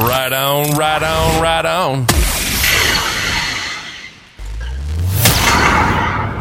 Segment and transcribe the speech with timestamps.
[0.00, 2.06] Right on, right on, right on.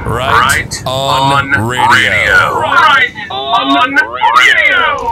[0.09, 1.85] Right, Right on, on radio.
[1.91, 2.59] radio.
[2.61, 5.11] Right on radio.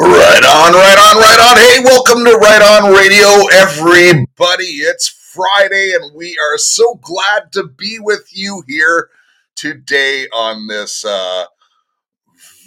[0.00, 1.56] Right on, right on, right on.
[1.58, 4.82] Hey, welcome to Right On Radio, everybody.
[4.86, 9.10] It's Friday, and we are so glad to be with you here
[9.56, 11.44] today on this uh,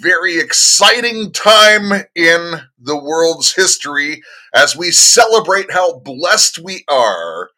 [0.02, 4.22] very exciting time in the world's history
[4.54, 7.50] as we celebrate how blessed we are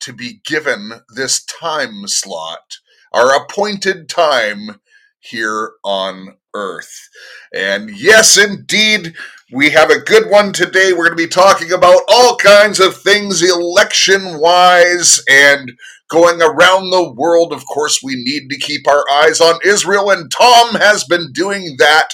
[0.00, 2.78] to be given this time slot,
[3.12, 4.80] our appointed time
[5.20, 7.08] here on Earth.
[7.54, 9.14] And yes, indeed,
[9.52, 10.92] we have a good one today.
[10.92, 15.72] We're going to be talking about all kinds of things election wise and
[16.08, 17.52] going around the world.
[17.52, 21.76] Of course, we need to keep our eyes on Israel, and Tom has been doing
[21.78, 22.10] that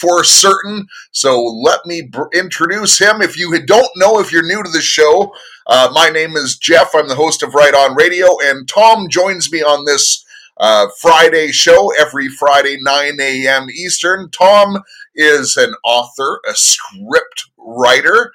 [0.00, 0.86] for certain.
[1.10, 3.22] So let me br- introduce him.
[3.22, 5.34] If you don't know, if you're new to the show,
[5.66, 6.90] uh, my name is Jeff.
[6.94, 10.24] I'm the host of Right On Radio, and Tom joins me on this
[10.58, 13.68] uh, Friday show every Friday, 9 a.m.
[13.70, 14.30] Eastern.
[14.30, 14.82] Tom
[15.14, 18.32] is an author, a script writer,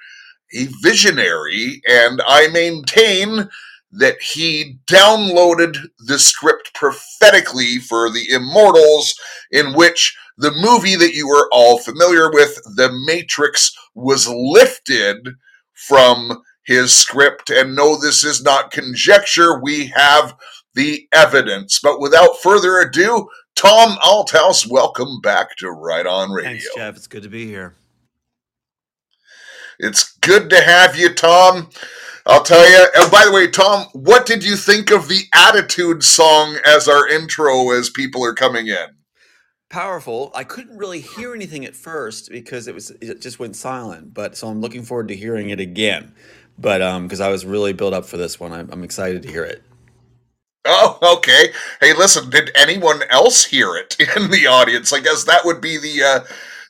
[0.54, 3.48] a visionary, and I maintain
[3.92, 9.14] that he downloaded the script prophetically for the Immortals,
[9.50, 15.28] in which the movie that you are all familiar with, The Matrix, was lifted
[15.74, 17.50] from his script.
[17.50, 19.60] And no, this is not conjecture.
[19.60, 20.34] We have
[20.74, 21.80] the evidence.
[21.80, 26.50] But without further ado, Tom Althouse, welcome back to Right On Radio.
[26.50, 26.96] Thanks, Jeff.
[26.96, 27.74] It's good to be here.
[29.78, 31.68] It's good to have you, Tom.
[32.26, 32.86] I'll tell you.
[32.96, 37.08] And by the way, Tom, what did you think of the Attitude song as our
[37.08, 38.86] intro as people are coming in?
[39.70, 40.30] Powerful.
[40.34, 44.14] I couldn't really hear anything at first because it was it just went silent.
[44.14, 46.14] But so I'm looking forward to hearing it again.
[46.58, 49.28] But um, because I was really built up for this one, I'm, I'm excited to
[49.28, 49.64] hear it.
[50.64, 51.48] Oh, okay.
[51.80, 54.92] Hey, listen, did anyone else hear it in the audience?
[54.92, 56.20] I guess that would be the uh,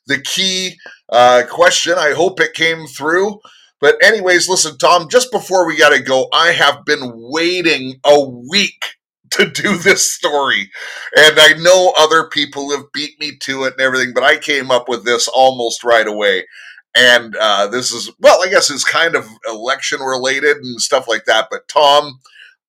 [0.07, 0.77] the key
[1.11, 1.95] uh, question.
[1.99, 3.39] I hope it came through.
[3.81, 5.09] But anyways, listen, Tom.
[5.11, 8.95] Just before we got to go, I have been waiting a week
[9.33, 10.71] to do this story,
[11.17, 14.71] and I know other people have beat me to it and everything, but I came
[14.71, 16.47] up with this almost right away.
[16.95, 21.25] And uh, this is well, I guess it's kind of election related and stuff like
[21.27, 21.49] that.
[21.51, 22.11] But Tom,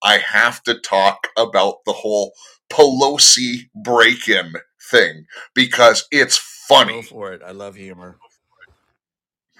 [0.04, 2.34] I have to talk about the whole
[2.72, 4.54] Pelosi break in
[4.92, 6.46] thing because it's Go
[6.76, 7.02] funny.
[7.02, 7.42] for it.
[7.46, 8.20] I love humor.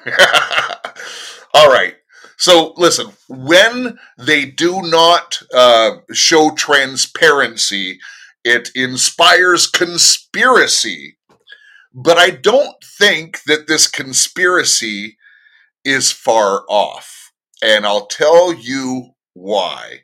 [1.54, 1.96] All right.
[2.38, 8.00] So listen, when they do not uh, show transparency,
[8.44, 11.18] it inspires conspiracy.
[11.94, 15.18] But I don't think that this conspiracy
[15.86, 17.32] is far off.
[17.64, 20.02] And I'll tell you why.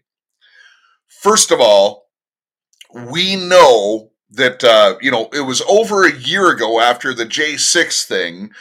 [1.20, 2.08] First of all,
[3.12, 8.06] we know that, uh, you know, it was over a year ago after the J6
[8.06, 8.52] thing.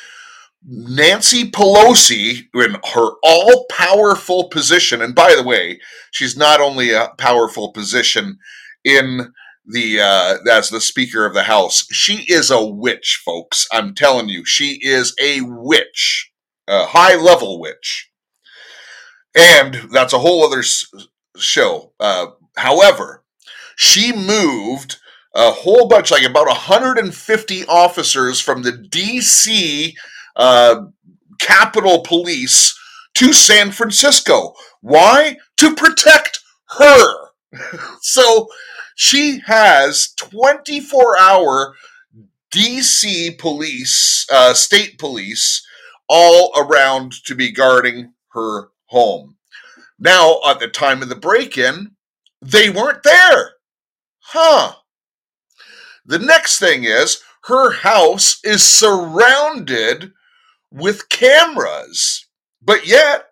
[0.66, 5.78] Nancy Pelosi, in her all powerful position, and by the way,
[6.10, 8.38] she's not only a powerful position
[8.84, 9.32] in
[9.64, 13.68] the uh, as the Speaker of the House, she is a witch, folks.
[13.70, 16.32] I'm telling you, she is a witch,
[16.66, 18.10] a high level witch,
[19.36, 20.64] and that's a whole other
[21.36, 21.92] show.
[22.00, 22.26] Uh,
[22.58, 23.24] however,
[23.76, 24.98] she moved
[25.34, 29.94] a whole bunch, like about 150 officers from the DC
[30.36, 30.82] uh,
[31.38, 32.78] Capitol Police
[33.14, 34.54] to San Francisco.
[34.80, 35.36] Why?
[35.58, 36.40] To protect
[36.78, 37.28] her.
[38.00, 38.48] so
[38.96, 41.74] she has 24 hour
[42.50, 45.64] DC police, uh, state police,
[46.08, 49.36] all around to be guarding her home.
[49.98, 51.92] Now, at the time of the break in,
[52.40, 53.52] they weren't there.
[54.20, 54.74] Huh.
[56.04, 60.12] The next thing is her house is surrounded
[60.70, 62.26] with cameras,
[62.62, 63.26] but yet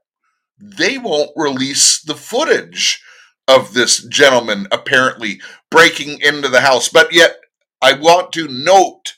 [0.59, 3.03] they won't release the footage
[3.49, 6.89] of this gentleman apparently breaking into the house.
[6.89, 7.37] But yet,
[7.83, 9.17] I want to note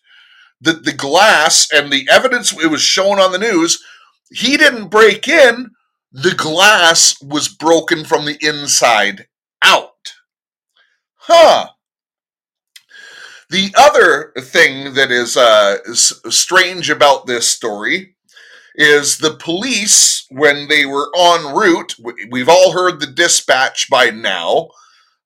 [0.60, 3.82] that the glass and the evidence it was shown on the news,
[4.30, 5.70] he didn't break in,
[6.10, 9.26] the glass was broken from the inside
[9.62, 10.14] out.
[11.14, 11.70] Huh.
[13.50, 18.16] The other thing that is uh, strange about this story
[18.74, 21.94] is the police, when they were en route,
[22.30, 24.68] we've all heard the dispatch by now.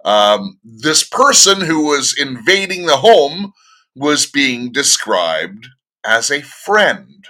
[0.04, 3.52] Um, this person who was invading the home
[3.94, 5.66] was being described
[6.04, 7.26] as a friend.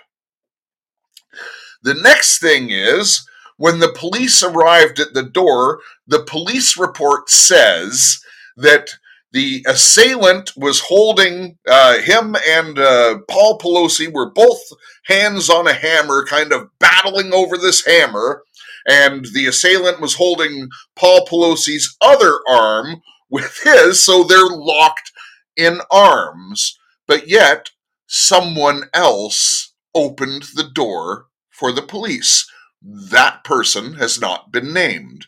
[1.83, 3.27] The next thing is
[3.57, 8.19] when the police arrived at the door, the police report says
[8.57, 8.91] that
[9.33, 14.61] the assailant was holding uh, him and uh, Paul Pelosi were both
[15.07, 18.43] hands on a hammer, kind of battling over this hammer.
[18.87, 23.01] And the assailant was holding Paul Pelosi's other arm
[23.31, 25.13] with his, so they're locked
[25.57, 26.79] in arms.
[27.07, 27.71] But yet,
[28.07, 32.51] someone else opened the door for the police.
[32.83, 35.27] That person has not been named.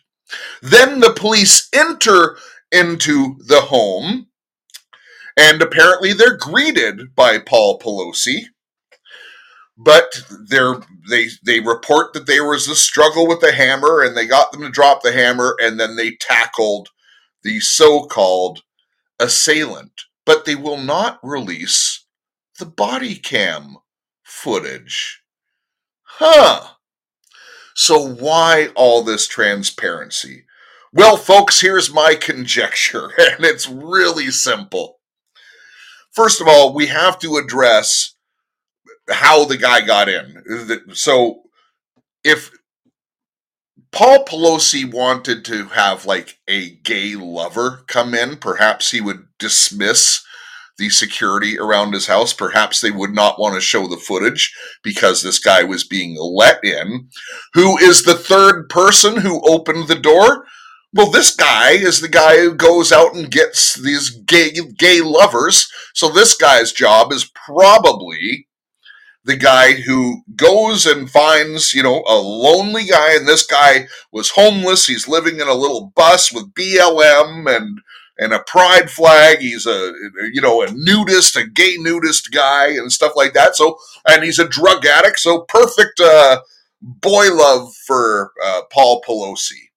[0.61, 2.37] Then the police enter
[2.71, 4.27] into the home,
[5.37, 8.45] and apparently they're greeted by Paul Pelosi.
[9.77, 10.23] But
[11.09, 14.61] they they report that there was a struggle with the hammer, and they got them
[14.61, 16.89] to drop the hammer, and then they tackled
[17.43, 18.61] the so-called
[19.19, 20.03] assailant.
[20.25, 22.05] But they will not release
[22.57, 23.77] the body cam
[24.23, 25.21] footage.
[26.03, 26.74] Huh.
[27.75, 30.45] So, why all this transparency?
[30.93, 34.99] Well, folks, here's my conjecture, and it's really simple.
[36.11, 38.15] First of all, we have to address
[39.11, 40.41] how the guy got in.
[40.93, 41.41] So,
[42.23, 42.49] if
[43.91, 50.24] Paul Pelosi wanted to have like a gay lover come in, perhaps he would dismiss
[50.77, 52.33] the security around his house.
[52.33, 54.53] Perhaps they would not want to show the footage
[54.83, 57.09] because this guy was being let in.
[57.53, 60.45] Who is the third person who opened the door?
[60.93, 65.69] Well, this guy is the guy who goes out and gets these gay gay lovers.
[65.93, 68.47] So this guy's job is probably
[69.25, 74.29] the guy who goes and finds, you know, a lonely guy, and this guy was
[74.31, 74.85] homeless.
[74.85, 77.81] He's living in a little bus with BLM and
[78.17, 79.39] and a pride flag.
[79.39, 79.93] He's a
[80.31, 83.55] you know a nudist, a gay nudist guy, and stuff like that.
[83.55, 85.19] So, and he's a drug addict.
[85.19, 86.41] So, perfect uh,
[86.81, 89.69] boy love for uh, Paul Pelosi.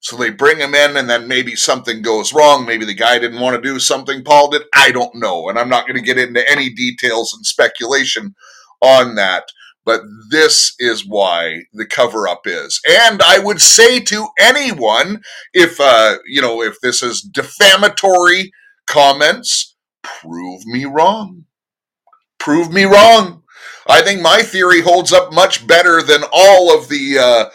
[0.00, 2.64] So they bring him in, and then maybe something goes wrong.
[2.64, 4.62] Maybe the guy didn't want to do something Paul did.
[4.74, 5.48] I don't know.
[5.48, 8.34] And I'm not going to get into any details and speculation
[8.80, 9.44] on that.
[9.84, 12.80] But this is why the cover up is.
[12.88, 15.22] And I would say to anyone,
[15.52, 18.52] if, uh, you know, if this is defamatory
[18.86, 21.44] comments, prove me wrong.
[22.38, 23.42] Prove me wrong.
[23.88, 27.50] I think my theory holds up much better than all of the, uh,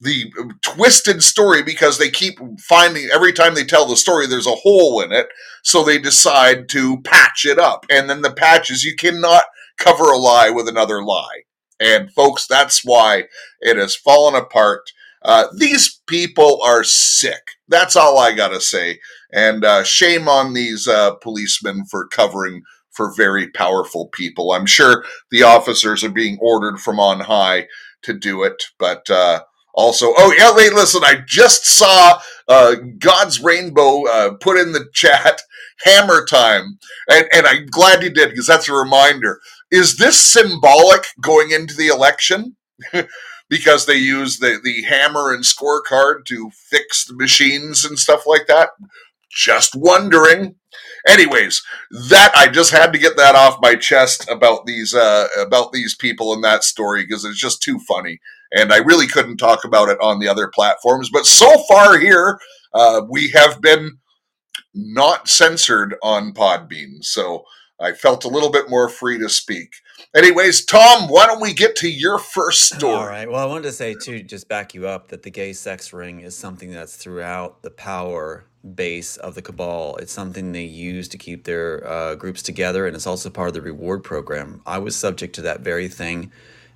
[0.00, 0.30] the
[0.62, 5.00] twisted story because they keep finding every time they tell the story there's a hole
[5.00, 5.28] in it
[5.62, 9.44] so they decide to patch it up and then the patches you cannot
[9.78, 11.42] cover a lie with another lie
[11.84, 13.24] and folks that's why
[13.60, 14.82] it has fallen apart
[15.24, 18.98] uh, these people are sick that's all i gotta say
[19.32, 22.62] and uh, shame on these uh, policemen for covering
[22.92, 24.52] for very powerful people.
[24.52, 27.68] I'm sure the officers are being ordered from on high
[28.04, 29.42] to do it, but uh,
[29.74, 34.86] also, oh yeah, wait, listen, I just saw uh, God's Rainbow uh, put in the
[34.94, 35.42] chat
[35.84, 36.78] hammer time,
[37.10, 39.40] and, and I'm glad you did because that's a reminder.
[39.74, 42.56] Is this symbolic going into the election?
[43.48, 48.46] because they use the, the hammer and scorecard to fix the machines and stuff like
[48.46, 48.70] that?
[49.30, 50.54] Just wondering.
[51.08, 51.60] Anyways,
[52.08, 55.96] that I just had to get that off my chest about these uh, about these
[55.96, 58.20] people in that story because it's just too funny,
[58.52, 61.10] and I really couldn't talk about it on the other platforms.
[61.12, 62.38] But so far here,
[62.72, 63.98] uh, we have been
[64.72, 67.44] not censored on Podbean, so
[67.84, 69.74] I felt a little bit more free to speak.
[70.16, 72.94] Anyways, Tom, why don't we get to your first story?
[72.94, 73.30] All right.
[73.30, 76.20] Well, I wanted to say too, just back you up, that the gay sex ring
[76.20, 79.96] is something that's throughout the power base of the cabal.
[79.96, 83.54] It's something they use to keep their uh, groups together, and it's also part of
[83.54, 84.62] the reward program.
[84.64, 86.32] I was subject to that very thing,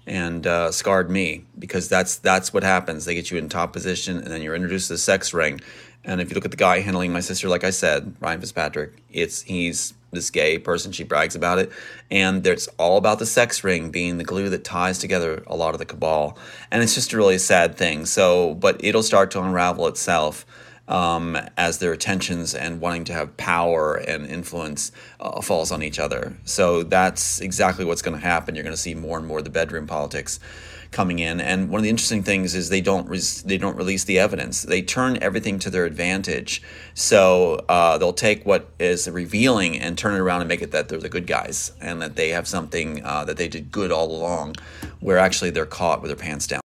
[0.07, 3.07] and uh, scarred me because that's that's what happens.
[3.07, 5.61] They get you in top position, and then you're introduced to the sex ring.
[6.05, 9.03] And if you look at the guy handling my sister, like I said, Brian Fitzpatrick,
[9.11, 10.93] it's he's this gay person.
[10.93, 11.71] She brags about it,
[12.11, 15.75] and it's all about the sex ring being the glue that ties together a lot
[15.75, 16.39] of the cabal.
[16.71, 18.07] And it's just a really sad thing.
[18.07, 20.47] So, but it'll start to unravel itself
[20.89, 25.99] um, as their attentions and wanting to have power and influence uh, falls on each
[25.99, 26.35] other.
[26.45, 28.55] So that's exactly what's going to happen.
[28.55, 30.41] You're going to see more and more the bedroom politics
[30.91, 31.41] coming in.
[31.41, 34.63] And one of the interesting things is they don't res- they don't release the evidence.
[34.63, 36.63] They turn everything to their advantage.
[36.95, 40.89] So uh, they'll take what is revealing and turn it around and make it that
[40.89, 44.11] they're the good guys and that they have something uh, that they did good all
[44.11, 44.57] along,
[45.01, 46.61] where actually they're caught with their pants down.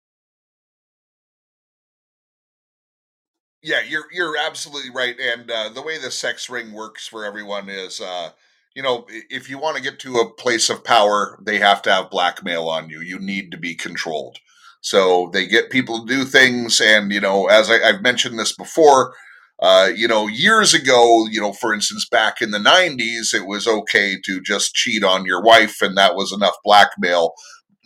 [3.62, 5.14] Yeah, you're you're absolutely right.
[5.20, 8.30] And uh, the way the sex ring works for everyone is, uh,
[8.74, 11.92] you know, if you want to get to a place of power, they have to
[11.92, 13.00] have blackmail on you.
[13.00, 14.38] You need to be controlled.
[14.80, 18.52] So they get people to do things, and you know, as I, have mentioned this
[18.52, 19.14] before,
[19.60, 23.68] uh, you know, years ago, you know, for instance, back in the '90s, it was
[23.68, 27.34] okay to just cheat on your wife, and that was enough blackmail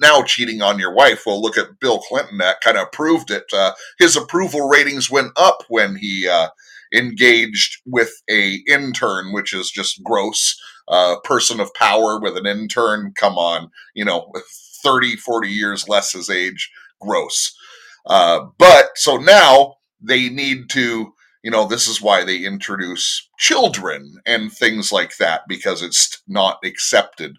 [0.00, 1.22] now cheating on your wife.
[1.26, 2.38] Well, look at Bill Clinton.
[2.38, 3.44] That kind of proved it.
[3.52, 6.48] Uh, his approval ratings went up when he uh,
[6.94, 10.60] engaged with a intern, which is just gross.
[10.88, 13.12] Uh, person of power with an intern.
[13.16, 14.32] Come on, you know,
[14.82, 16.70] 30, 40 years less his age.
[17.00, 17.56] Gross.
[18.06, 21.12] Uh, but so now they need to
[21.46, 26.58] you know, this is why they introduce children and things like that because it's not
[26.64, 27.36] accepted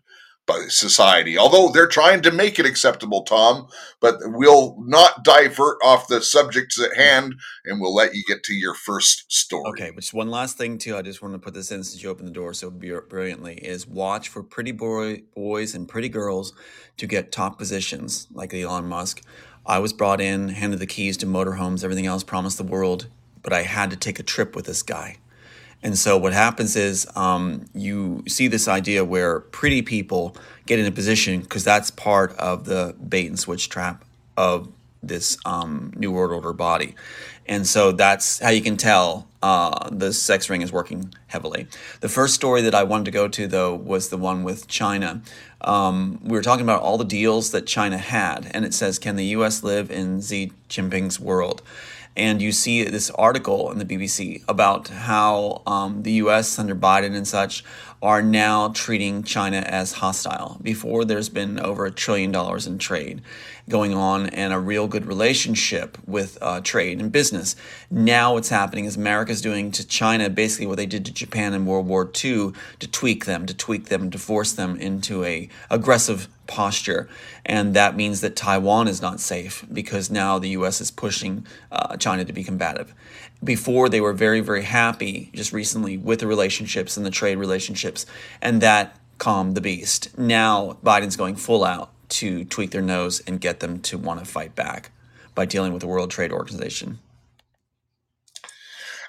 [0.70, 1.38] society.
[1.38, 3.68] Although they're trying to make it acceptable, Tom,
[4.00, 7.36] but we'll not divert off the subjects at hand
[7.66, 9.64] and we'll let you get to your first story.
[9.70, 10.96] Okay, just one last thing too.
[10.98, 13.88] I just want to put this in since you opened the door so brilliantly is
[13.88, 16.54] watch for pretty boy, boys and pretty girls
[16.98, 19.22] to get top positions like Elon Musk.
[19.66, 23.08] I was brought in, handed the keys to motorhomes, everything else, promised the world,
[23.44, 25.18] but I had to take a trip with this guy.
[25.84, 30.86] And so what happens is um, you see this idea where pretty people get in
[30.86, 34.04] a position because that's part of the bait and switch trap
[34.36, 34.70] of
[35.04, 36.96] this um, New World Order body.
[37.46, 41.68] And so that's how you can tell uh, the sex ring is working heavily.
[42.02, 45.22] The first story that I wanted to go to, though, was the one with China.
[45.62, 49.16] Um, we were talking about all the deals that China had, and it says, Can
[49.16, 49.64] the U.S.
[49.64, 51.62] live in Xi Jinping's world?
[52.18, 56.58] And you see this article in the BBC about how um, the U.S.
[56.58, 57.64] under Biden and such
[58.02, 60.58] are now treating China as hostile.
[60.62, 63.22] Before, there's been over a trillion dollars in trade
[63.70, 67.56] going on and a real good relationship with uh, trade and business.
[67.92, 71.66] Now, what's happening is America's doing to China basically what they did to Japan in
[71.66, 76.28] World War II to tweak them, to tweak them, to force them into a aggressive
[76.48, 77.08] posture.
[77.46, 80.82] And that means that Taiwan is not safe because now the U.S.
[80.82, 82.94] is pushing uh, China to be combative.
[83.44, 88.06] Before, they were very, very happy just recently with the relationships and the trade relationships,
[88.42, 90.18] and that calmed the beast.
[90.18, 94.26] Now, Biden's going full out to tweak their nose and get them to want to
[94.26, 94.92] fight back
[95.36, 97.00] by dealing with the World Trade Organization.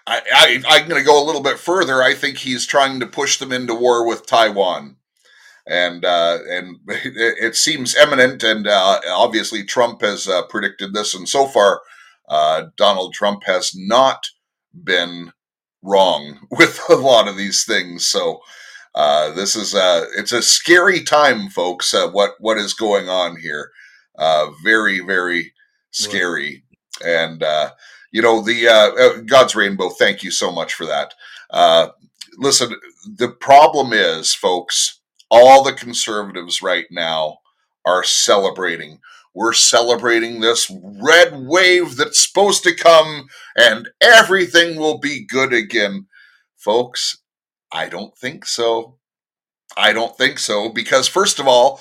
[0.07, 2.03] I, I, am going to go a little bit further.
[2.03, 4.97] I think he's trying to push them into war with Taiwan,
[5.69, 8.43] and uh, and it, seems imminent.
[8.43, 11.83] And uh, obviously, Trump has uh, predicted this, and so far,
[12.29, 14.25] uh, Donald Trump has not
[14.73, 15.33] been
[15.83, 18.07] wrong with a lot of these things.
[18.07, 18.41] So
[18.95, 21.93] uh, this is a it's a scary time, folks.
[21.93, 23.71] Uh, what what is going on here?
[24.65, 25.53] Very very
[25.91, 26.65] scary.
[27.05, 27.73] And uh,
[28.11, 29.91] you know the God's rainbow.
[29.91, 31.13] Thank you so much for that.
[32.39, 32.75] listen,
[33.17, 34.98] the problem is, folks,
[35.31, 37.39] all the conservatives right now
[37.87, 39.01] are celebrating.
[39.35, 46.07] We're celebrating this red wave that's supposed to come and everything will be good again.
[46.57, 47.19] Folks,
[47.71, 48.97] I don't think so.
[49.77, 51.81] I don't think so because, first of all,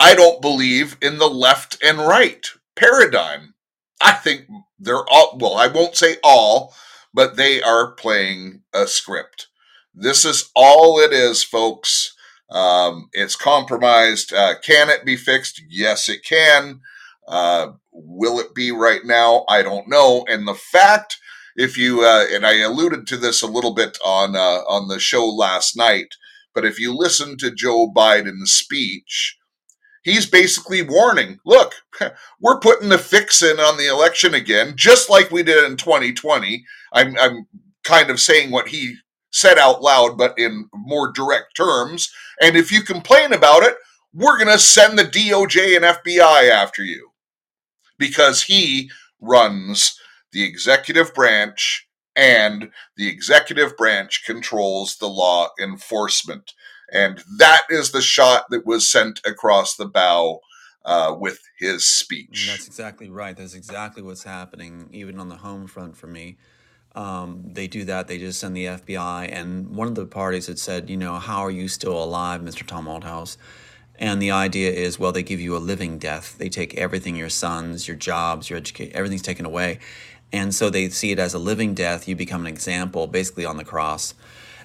[0.00, 3.54] I don't believe in the left and right paradigm.
[4.00, 4.46] I think
[4.78, 6.74] they're all, well, I won't say all,
[7.14, 9.48] but they are playing a script.
[9.94, 12.14] This is all it is, folks.
[12.50, 14.32] Um, it's compromised.
[14.32, 15.62] Uh, can it be fixed?
[15.68, 16.80] Yes, it can.
[17.26, 19.44] Uh, will it be right now?
[19.48, 20.24] I don't know.
[20.28, 21.18] And the fact,
[21.56, 24.98] if you uh, and I alluded to this a little bit on uh, on the
[24.98, 26.14] show last night,
[26.54, 29.36] but if you listen to Joe Biden's speech,
[30.02, 31.74] he's basically warning look,
[32.40, 36.64] we're putting the fix in on the election again, just like we did in 2020.
[36.92, 37.46] I'm, I'm
[37.84, 38.96] kind of saying what he
[39.30, 42.10] said out loud, but in more direct terms.
[42.40, 43.74] And if you complain about it,
[44.14, 47.10] we're going to send the DOJ and FBI after you
[47.98, 49.98] because he runs
[50.32, 56.52] the executive branch and the executive branch controls the law enforcement.
[56.92, 60.40] And that is the shot that was sent across the bow
[60.84, 62.48] uh, with his speech.
[62.48, 63.36] That's exactly right.
[63.36, 66.38] That's exactly what's happening, even on the home front for me.
[66.98, 68.08] Um, they do that.
[68.08, 69.32] They just send the FBI.
[69.32, 72.66] And one of the parties had said, you know, how are you still alive, Mr.
[72.66, 73.36] Tom Althouse?
[74.00, 76.36] And the idea is, well, they give you a living death.
[76.38, 79.78] They take everything your sons, your jobs, your education, everything's taken away.
[80.32, 82.08] And so they see it as a living death.
[82.08, 84.14] You become an example, basically, on the cross.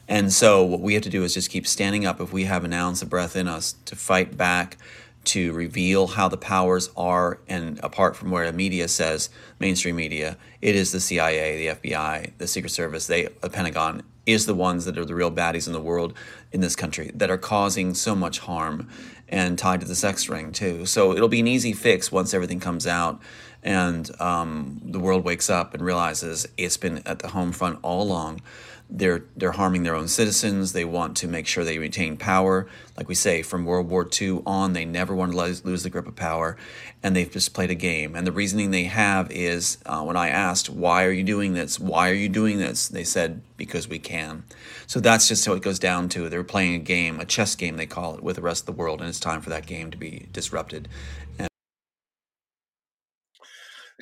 [0.07, 2.63] And so what we have to do is just keep standing up if we have
[2.63, 4.77] an ounce of breath in us to fight back,
[5.25, 7.39] to reveal how the powers are.
[7.47, 12.33] And apart from where the media says, mainstream media, it is the CIA, the FBI,
[12.37, 15.73] the Secret Service, they, the Pentagon is the ones that are the real baddies in
[15.73, 16.13] the world
[16.51, 18.89] in this country that are causing so much harm
[19.27, 20.85] and tied to the sex ring too.
[20.85, 23.21] So it'll be an easy fix once everything comes out
[23.63, 28.01] and um, the world wakes up and realizes it's been at the home front all
[28.01, 28.41] along
[28.89, 30.73] they're they're harming their own citizens.
[30.73, 32.67] They want to make sure they retain power.
[32.97, 36.07] Like we say, from World War II on, they never want to lose, the grip
[36.07, 36.57] of power,
[37.01, 38.15] and they've just played a game.
[38.15, 41.79] And the reasoning they have is, uh, when I asked, "Why are you doing this?
[41.79, 44.43] Why are you doing this?" They said, "Because we can."
[44.85, 46.29] So that's just how it goes down to.
[46.29, 48.79] They're playing a game, a chess game, they call it, with the rest of the
[48.79, 50.87] world, and it's time for that game to be disrupted.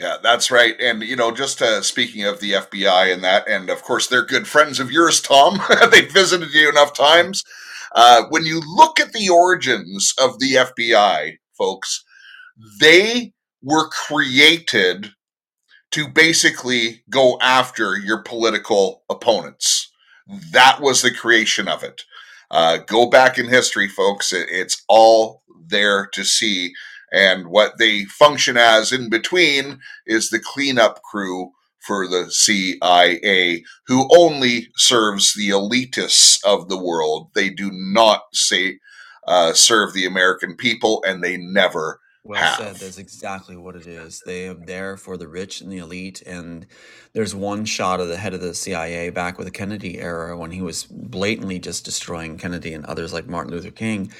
[0.01, 0.73] Yeah, that's right.
[0.81, 4.25] And, you know, just uh, speaking of the FBI and that, and of course, they're
[4.25, 5.61] good friends of yours, Tom.
[5.91, 7.43] They've visited you enough times.
[7.93, 12.03] Uh, when you look at the origins of the FBI, folks,
[12.79, 15.11] they were created
[15.91, 19.91] to basically go after your political opponents.
[20.51, 22.05] That was the creation of it.
[22.49, 24.33] Uh, go back in history, folks.
[24.33, 26.73] It, it's all there to see.
[27.11, 34.07] And what they function as in between is the cleanup crew for the CIA, who
[34.15, 37.31] only serves the elitists of the world.
[37.33, 38.79] They do not say
[39.27, 42.57] uh, serve the American people, and they never well have.
[42.57, 42.75] said.
[42.75, 44.21] That's exactly what it is.
[44.25, 46.21] They are there for the rich and the elite.
[46.21, 46.67] And
[47.13, 50.51] there's one shot of the head of the CIA back with the Kennedy era when
[50.51, 54.11] he was blatantly just destroying Kennedy and others like Martin Luther King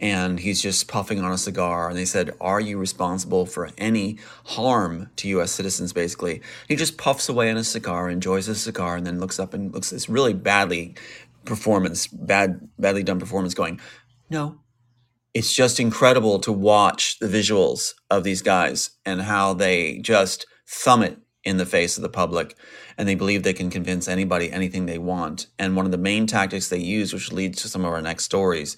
[0.00, 1.88] and he's just puffing on a cigar.
[1.88, 6.40] And they said, Are you responsible for any harm to US citizens, basically?
[6.68, 9.72] He just puffs away on a cigar, enjoys his cigar, and then looks up and
[9.72, 10.96] looks this really badly
[11.44, 13.80] performance, bad, badly done performance going,
[14.28, 14.58] No.
[15.32, 21.04] It's just incredible to watch the visuals of these guys and how they just thumb
[21.04, 22.56] it in the face of the public
[22.98, 25.46] and they believe they can convince anybody anything they want.
[25.58, 28.24] And one of the main tactics they use, which leads to some of our next
[28.24, 28.76] stories,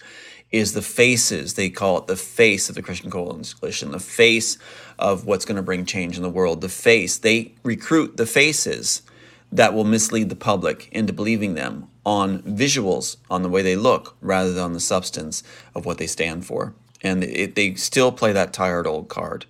[0.53, 1.55] is the faces.
[1.55, 4.59] They call it the face of the Christian coalition, the face
[4.99, 6.61] of what's going to bring change in the world.
[6.61, 7.19] The face.
[7.19, 9.03] They recruit the faces
[9.51, 14.17] that will mislead the public into believing them on visuals, on the way they look,
[14.21, 15.43] rather than on the substance
[15.75, 16.75] of what they stand for.
[17.03, 19.47] And it, they still play that tired old card.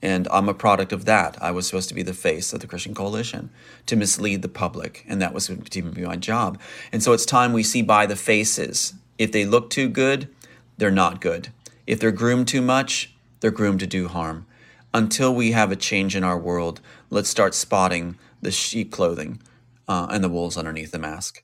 [0.00, 1.42] And I'm a product of that.
[1.42, 3.50] I was supposed to be the face of the Christian coalition
[3.86, 6.60] to mislead the public, and that was to be my job.
[6.92, 8.94] And so it's time we see by the faces.
[9.16, 10.28] If they look too good,
[10.76, 11.48] they're not good.
[11.86, 14.46] If they're groomed too much, they're groomed to do harm.
[14.92, 19.40] Until we have a change in our world, let's start spotting the sheep clothing
[19.88, 21.42] uh, and the wolves underneath the mask.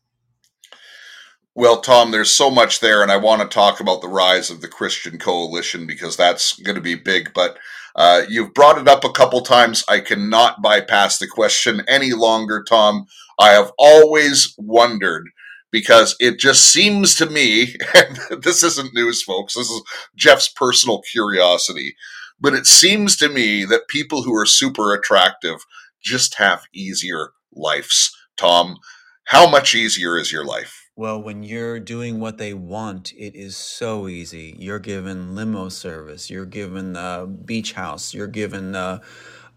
[1.55, 4.61] Well, Tom, there's so much there, and I want to talk about the rise of
[4.61, 7.35] the Christian coalition because that's going to be big.
[7.35, 7.59] But
[7.97, 9.85] uh, you've brought it up a couple times.
[9.89, 13.07] I cannot bypass the question any longer, Tom.
[13.39, 15.29] I have always wondered
[15.71, 19.83] because it just seems to me, and this isn't news, folks, this is
[20.17, 21.97] Jeff's personal curiosity,
[22.41, 25.65] but it seems to me that people who are super attractive
[26.03, 28.17] just have easier lives.
[28.37, 28.77] Tom,
[29.25, 30.89] how much easier is your life?
[30.97, 34.55] Well, when you're doing what they want, it is so easy.
[34.59, 39.01] You're given limo service, you're given the beach house, you're given the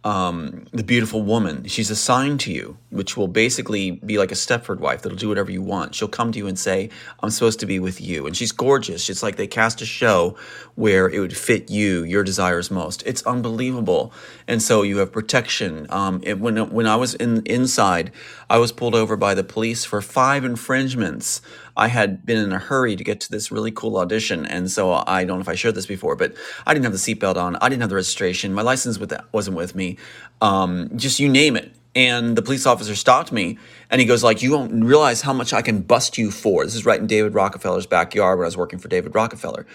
[0.04, 1.66] um, the beautiful woman.
[1.66, 5.52] She's assigned to you, which will basically be like a Stepford wife that'll do whatever
[5.52, 5.96] you want.
[5.96, 6.90] She'll come to you and say,
[7.22, 8.28] I'm supposed to be with you.
[8.28, 9.10] And she's gorgeous.
[9.10, 10.38] It's like they cast a show
[10.76, 13.04] where it would fit you, your desires most.
[13.06, 14.12] It's unbelievable.
[14.48, 15.88] And so you have protection.
[15.90, 18.12] Um, it, when, when I was in inside,
[18.50, 21.42] I was pulled over by the police for five infringements
[21.76, 25.04] I had been in a hurry to get to this really cool audition, and so
[25.08, 26.36] I don't know if I shared this before, but
[26.68, 27.56] I didn't have the seatbelt on.
[27.58, 28.54] I didn't have the registration.
[28.54, 29.98] My license with wasn't with me.
[30.42, 31.74] Um, just you name it.
[31.96, 33.58] And the police officer stopped me,
[33.90, 36.76] and he goes like, "You don't realize how much I can bust you for." This
[36.76, 39.66] is right in David Rockefeller's backyard when I was working for David Rockefeller.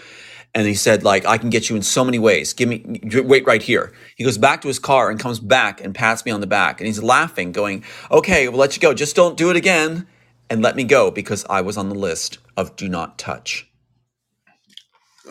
[0.55, 2.55] And he said, like, I can get you in so many ways.
[2.55, 2.83] Give me,
[3.13, 3.93] wait right here.
[4.17, 6.81] He goes back to his car and comes back and pats me on the back.
[6.81, 8.95] And he's laughing, going, okay, we'll let you go.
[8.95, 10.07] Just don't do it again
[10.51, 13.69] and let me go because I was on the list of do not touch.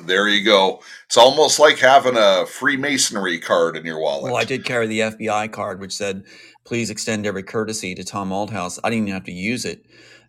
[0.06, 0.82] There you go.
[1.08, 4.32] It's almost like having a Freemasonry card in your wallet.
[4.32, 6.24] Well, I did carry the FBI card, which said,
[6.66, 8.80] please extend every courtesy to Tom Althouse.
[8.84, 9.86] I didn't even have to use it.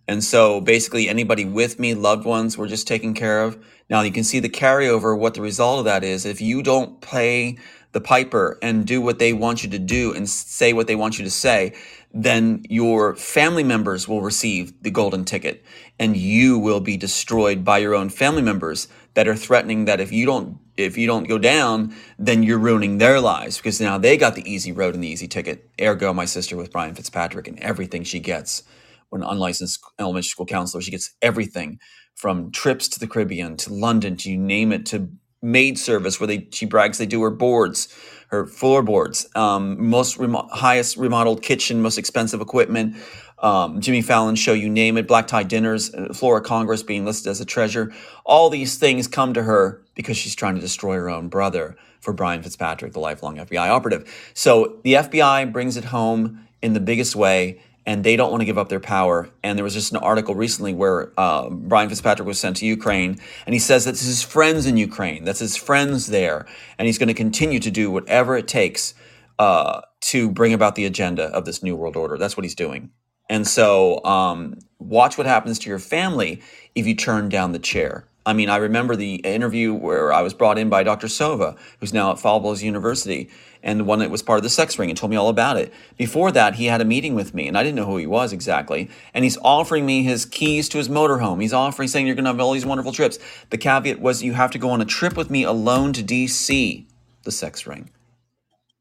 [0.07, 3.63] And so basically, anybody with me, loved ones, were just taken care of.
[3.91, 5.19] Now, you can see the carryover.
[5.19, 7.59] What the result of that is if you don't play
[7.93, 11.19] the piper and do what they want you to do and say what they want
[11.19, 11.75] you to say,
[12.13, 15.65] then your family members will receive the golden ticket
[15.99, 20.13] and you will be destroyed by your own family members that are threatening that if
[20.13, 24.17] you don't if you don't go down then you're ruining their lives because now they
[24.17, 25.71] got the easy road and the easy ticket.
[25.81, 28.63] Ergo my sister with brian fitzpatrick and everything she gets
[29.11, 31.79] when unlicensed elementary school counselor she gets everything
[32.17, 35.09] from trips to the caribbean to london to you name it to
[35.43, 37.89] maid service where they she brags they do her boards
[38.29, 42.97] her floorboards, um, most remo- highest remodeled kitchen, most expensive equipment.
[43.39, 47.05] Um, Jimmy Fallon show, you name it, black tie dinners, uh, floor of Congress being
[47.05, 47.93] listed as a treasure.
[48.25, 52.13] All these things come to her because she's trying to destroy her own brother for
[52.13, 54.31] Brian Fitzpatrick, the lifelong FBI operative.
[54.35, 58.45] So the FBI brings it home in the biggest way and they don't want to
[58.45, 59.31] give up their power.
[59.43, 63.19] And there was just an article recently where uh, Brian Fitzpatrick was sent to Ukraine,
[63.47, 66.47] and he says that's his friends in Ukraine, that's his friends there,
[66.79, 68.93] and he's going to continue to do whatever it takes
[69.39, 72.19] uh, to bring about the agenda of this new world order.
[72.19, 72.91] That's what he's doing.
[73.31, 76.43] And so, um, watch what happens to your family
[76.75, 78.05] if you turn down the chair.
[78.29, 81.07] I mean, I remember the interview where I was brought in by Dr.
[81.07, 83.31] Sova, who's now at Fallbrook University,
[83.63, 85.57] and the one that was part of the sex ring and told me all about
[85.57, 85.73] it.
[85.97, 88.35] Before that, he had a meeting with me, and I didn't know who he was
[88.35, 88.91] exactly.
[89.15, 91.41] And he's offering me his keys to his motorhome.
[91.41, 93.19] He's offering, saying, You're going to have all these wonderful trips.
[93.49, 96.87] The caveat was, You have to go on a trip with me alone to DC,
[97.23, 97.89] the sex ring.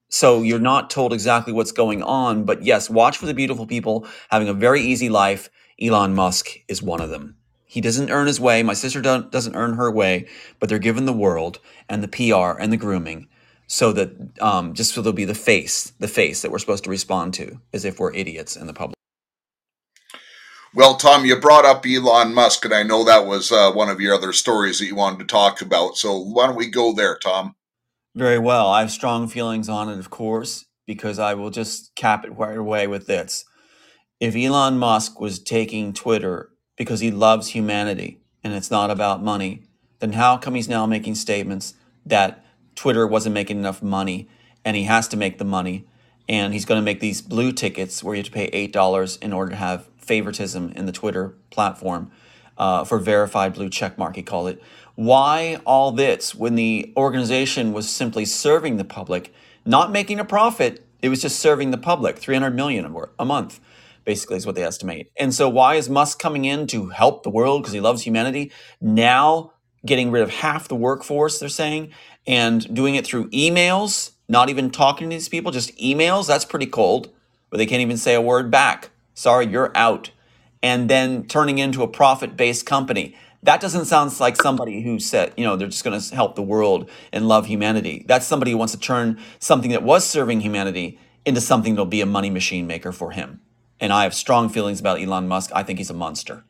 [0.10, 4.06] So you're not told exactly what's going on, but yes, watch for the beautiful people
[4.30, 5.50] having a very easy life.
[5.82, 7.38] Elon Musk is one of them.
[7.68, 8.64] He doesn't earn his way.
[8.64, 10.28] My sister doesn't earn her way,
[10.60, 13.28] but they're given the world and the PR and the grooming
[13.68, 16.90] so that um, just so they'll be the face, the face that we're supposed to
[16.90, 18.96] respond to as if we're idiots in the public.
[20.74, 24.00] Well, Tom, you brought up Elon Musk, and I know that was uh, one of
[24.00, 25.98] your other stories that you wanted to talk about.
[25.98, 27.56] So why don't we go there, Tom?
[28.16, 28.68] Very well.
[28.68, 32.58] I have strong feelings on it, of course, because I will just cap it right
[32.58, 33.44] away with this.
[34.20, 39.64] If Elon Musk was taking Twitter because he loves humanity and it's not about money,
[40.00, 41.74] then how come he's now making statements
[42.06, 44.30] that Twitter wasn't making enough money
[44.64, 45.86] and he has to make the money
[46.30, 49.34] and he's going to make these blue tickets where you have to pay $8 in
[49.34, 52.12] order to have favoritism in the Twitter platform
[52.58, 54.62] uh, for verified blue checkmark, he called it.
[54.96, 59.34] Why all this when the organization was simply serving the public,
[59.66, 60.84] not making a profit?
[61.02, 63.60] It was just serving the public, 300 million a month
[64.08, 65.12] basically is what they estimate.
[65.18, 68.54] And so why is Musk coming in to help the world because he loves humanity?
[68.80, 69.52] Now
[69.86, 71.92] getting rid of half the workforce, they're saying,
[72.26, 76.26] and doing it through emails, not even talking to these people, just emails.
[76.26, 77.10] That's pretty cold,
[77.50, 78.92] where they can't even say a word back.
[79.14, 80.12] Sorry, you're out.
[80.64, 83.14] And then turning into a profit based company.
[83.44, 86.42] That doesn't sound like somebody who said, you know, they're just going to help the
[86.42, 88.06] world and love humanity.
[88.08, 92.02] That's somebody who wants to turn something that was serving humanity into something that'll be
[92.02, 93.42] a money machine maker for him
[93.80, 95.52] and I have strong feelings about Elon Musk.
[95.54, 96.44] I think he's a monster.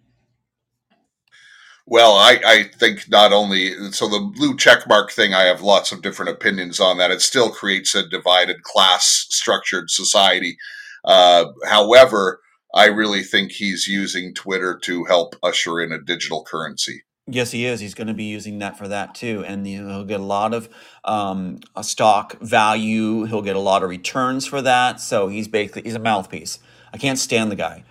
[1.90, 6.02] Well, I, I think not only so the blue checkmark thing, I have lots of
[6.02, 7.12] different opinions on that.
[7.12, 10.58] It still creates a divided class structured society.
[11.06, 12.42] Uh, however,
[12.76, 17.04] I really think he's using Twitter to help usher in a digital currency.
[17.26, 17.80] Yes, he is.
[17.80, 20.24] He's going to be using that for that too, and you know, he'll get a
[20.24, 20.70] lot of
[21.06, 23.24] um, a stock value.
[23.24, 25.00] He'll get a lot of returns for that.
[25.00, 26.60] So he's basically he's a mouthpiece.
[26.98, 27.84] I can't stand the guy,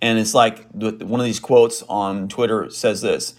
[0.00, 3.34] and it's like one of these quotes on Twitter says this: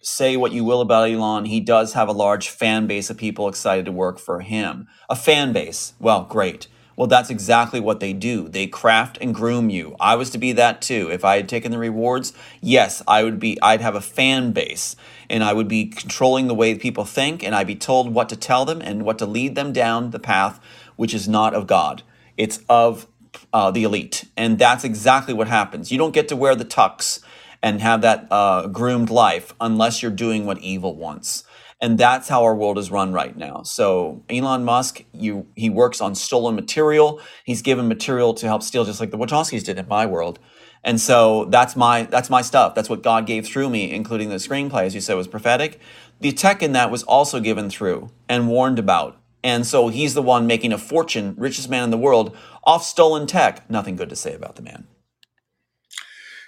[0.00, 3.48] "Say what you will about Elon, he does have a large fan base of people
[3.48, 4.86] excited to work for him.
[5.08, 5.94] A fan base.
[5.98, 8.48] Well, great." Well, that's exactly what they do.
[8.48, 9.96] They craft and groom you.
[9.98, 11.10] I was to be that too.
[11.10, 14.94] If I had taken the rewards, yes, I would be I'd have a fan base
[15.28, 18.36] and I would be controlling the way people think and I'd be told what to
[18.36, 20.60] tell them and what to lead them down the path
[20.94, 22.04] which is not of God.
[22.36, 23.06] It's of
[23.52, 24.24] uh, the elite.
[24.36, 25.90] And that's exactly what happens.
[25.92, 27.20] You don't get to wear the tux
[27.62, 31.44] and have that uh, groomed life unless you're doing what evil wants
[31.80, 33.62] and that's how our world is run right now.
[33.62, 37.20] So Elon Musk, you he works on stolen material.
[37.44, 40.38] He's given material to help steal, just like the Wachowskis did in my world.
[40.84, 42.74] And so that's my that's my stuff.
[42.74, 45.80] That's what God gave through me, including the screenplay, as you said, was prophetic.
[46.20, 49.16] The tech in that was also given through and warned about.
[49.42, 53.26] And so he's the one making a fortune, richest man in the world, off stolen
[53.26, 53.68] tech.
[53.70, 54.86] Nothing good to say about the man.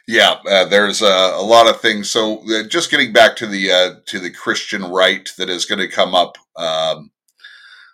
[0.08, 2.10] Yeah, uh, there's uh, a lot of things.
[2.10, 5.78] So uh, just getting back to the uh, to the Christian right that is going
[5.78, 6.36] to come up.
[6.56, 7.10] Um,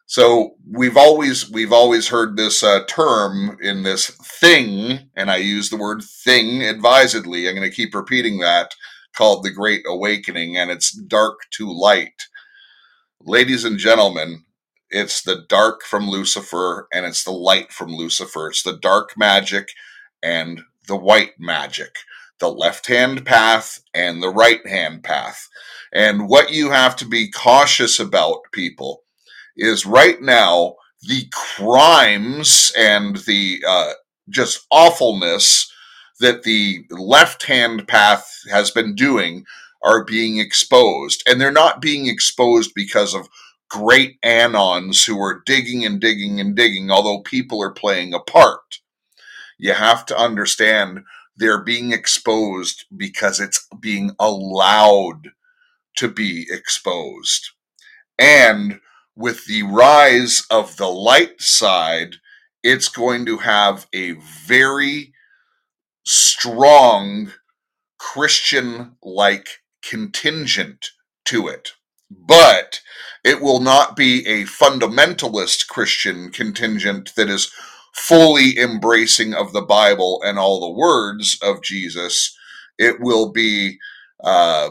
[0.07, 4.07] so we've always we've always heard this uh, term in this
[4.41, 7.47] thing, and I use the word thing advisedly.
[7.47, 8.75] I'm going to keep repeating that
[9.15, 12.23] called the Great Awakening, and it's dark to light.
[13.21, 14.45] Ladies and gentlemen,
[14.91, 18.49] it's the dark from Lucifer and it's the light from Lucifer.
[18.49, 19.69] It's the dark magic
[20.23, 21.97] and the white magic,
[22.41, 25.49] the left hand path and the right hand path.
[25.93, 29.03] And what you have to be cautious about, people,
[29.57, 33.93] is right now the crimes and the uh,
[34.29, 35.73] just awfulness
[36.21, 39.45] that the left hand path has been doing
[39.83, 41.23] are being exposed.
[41.27, 43.29] And they're not being exposed because of
[43.71, 48.65] great anons who are digging and digging and digging, although people are playing a part
[49.59, 51.05] you have to understand
[51.37, 55.31] they're being exposed because it's being allowed
[55.97, 57.51] to be exposed.
[58.19, 58.81] And
[59.17, 62.17] with the rise of the light side,
[62.63, 64.13] it's going to have a
[64.47, 65.13] very
[66.07, 67.33] strong
[67.99, 69.49] Christian like
[69.83, 70.91] contingent
[71.27, 71.73] to it.
[72.11, 72.81] But
[73.25, 77.53] it will not be a fundamentalist Christian contingent that is
[77.93, 82.37] fully embracing of the Bible and all the words of Jesus,
[82.79, 83.79] it will be
[84.23, 84.71] uh,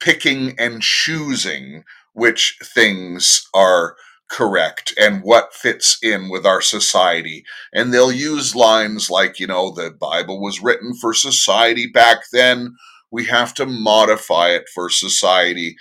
[0.00, 3.96] picking and choosing which things are
[4.30, 7.44] correct and what fits in with our society.
[7.72, 12.74] And they'll use lines like, you know, the Bible was written for society back then.
[13.10, 15.76] We have to modify it for society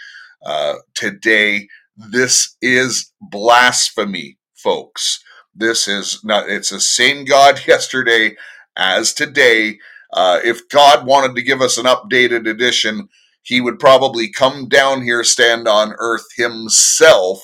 [0.45, 1.67] uh, today.
[1.97, 5.23] This is blasphemy, folks.
[5.55, 8.35] This is not, it's the same God yesterday
[8.77, 9.79] as today.
[10.13, 13.09] Uh, if God wanted to give us an updated edition,
[13.43, 17.41] he would probably come down here, stand on earth himself,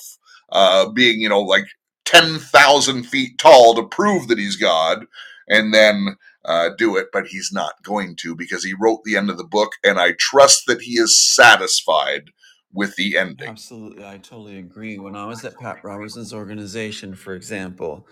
[0.51, 1.65] uh, being, you know, like
[2.05, 5.05] 10,000 feet tall to prove that he's God,
[5.47, 7.07] and then uh, do it.
[7.13, 10.13] But he's not going to because he wrote the end of the book, and I
[10.17, 12.31] trust that he is satisfied
[12.73, 13.49] with the ending.
[13.49, 14.99] Absolutely, I totally agree.
[14.99, 18.08] When I was at Pat Robertson's organization, for example,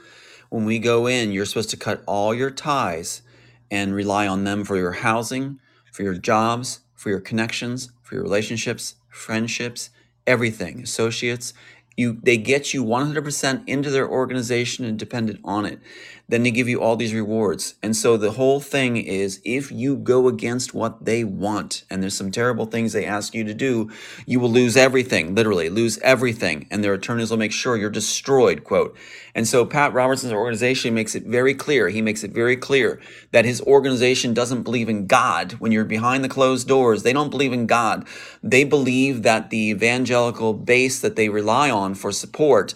[0.49, 3.21] when we go in, you're supposed to cut all your ties
[3.71, 5.59] and rely on them for your housing,
[5.93, 9.91] for your jobs, for your connections, for your relationships, friendships,
[10.27, 11.53] everything, associates.
[11.97, 15.79] You, they get you 100% into their organization and dependent on it
[16.29, 17.75] then they give you all these rewards.
[17.81, 22.17] And so the whole thing is if you go against what they want, and there's
[22.17, 23.89] some terrible things they ask you to do,
[24.25, 26.67] you will lose everything, literally, lose everything.
[26.69, 28.97] And their attorneys will make sure you're destroyed, quote.
[29.33, 31.87] And so Pat Robertson's organization makes it very clear.
[31.89, 32.99] He makes it very clear
[33.31, 35.53] that his organization doesn't believe in God.
[35.53, 38.05] When you're behind the closed doors, they don't believe in God.
[38.43, 42.73] They believe that the evangelical base that they rely on for support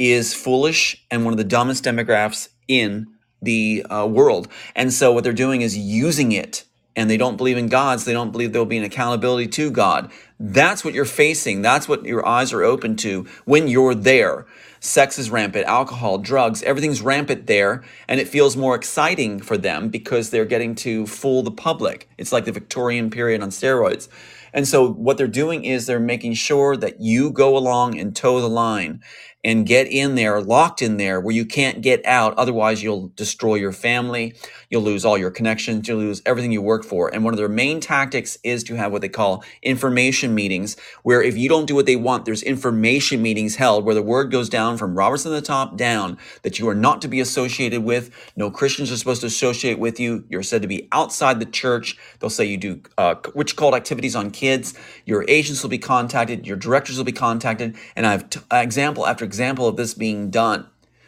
[0.00, 3.08] is foolish and one of the dumbest demographics in
[3.42, 4.46] the uh, world.
[4.76, 6.64] And so what they're doing is using it.
[6.96, 9.70] And they don't believe in God, so they don't believe there'll be an accountability to
[9.70, 10.10] God.
[10.40, 11.62] That's what you're facing.
[11.62, 14.46] That's what your eyes are open to when you're there.
[14.80, 17.84] Sex is rampant, alcohol, drugs, everything's rampant there.
[18.08, 22.08] And it feels more exciting for them because they're getting to fool the public.
[22.18, 24.08] It's like the Victorian period on steroids.
[24.52, 28.40] And so what they're doing is they're making sure that you go along and toe
[28.40, 29.00] the line.
[29.44, 32.34] And get in there, locked in there where you can't get out.
[32.36, 34.34] Otherwise, you'll destroy your family.
[34.68, 35.88] You'll lose all your connections.
[35.88, 37.12] You'll lose everything you work for.
[37.12, 41.22] And one of their main tactics is to have what they call information meetings, where
[41.22, 44.48] if you don't do what they want, there's information meetings held where the word goes
[44.48, 48.10] down from Robertson the top down that you are not to be associated with.
[48.36, 50.24] No Christians are supposed to associate with you.
[50.28, 51.96] You're said to be outside the church.
[52.18, 54.74] They'll say you do uh, witch cult activities on kids.
[55.06, 56.46] Your agents will be contacted.
[56.46, 57.76] Your directors will be contacted.
[57.96, 60.66] And I have t- example after example of this being done.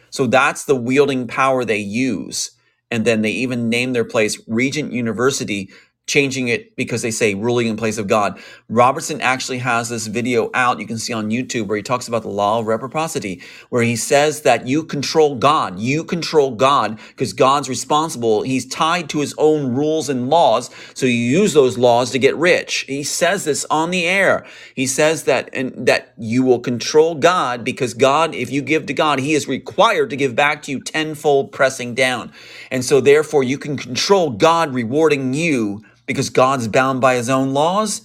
[0.09, 2.51] So that's the wielding power they use.
[2.89, 5.69] And then they even name their place Regent University
[6.07, 8.39] changing it because they say ruling in place of God.
[8.69, 12.23] Robertson actually has this video out you can see on YouTube where he talks about
[12.23, 15.79] the law of reciprocity, where he says that you control God.
[15.79, 18.41] You control God because God's responsible.
[18.41, 20.69] He's tied to his own rules and laws.
[20.93, 22.85] So you use those laws to get rich.
[22.87, 24.45] He says this on the air.
[24.75, 28.93] He says that and that you will control God because God, if you give to
[28.93, 32.33] God, he is required to give back to you tenfold pressing down.
[32.71, 37.53] And so therefore you can control God rewarding you because God's bound by his own
[37.53, 38.01] laws.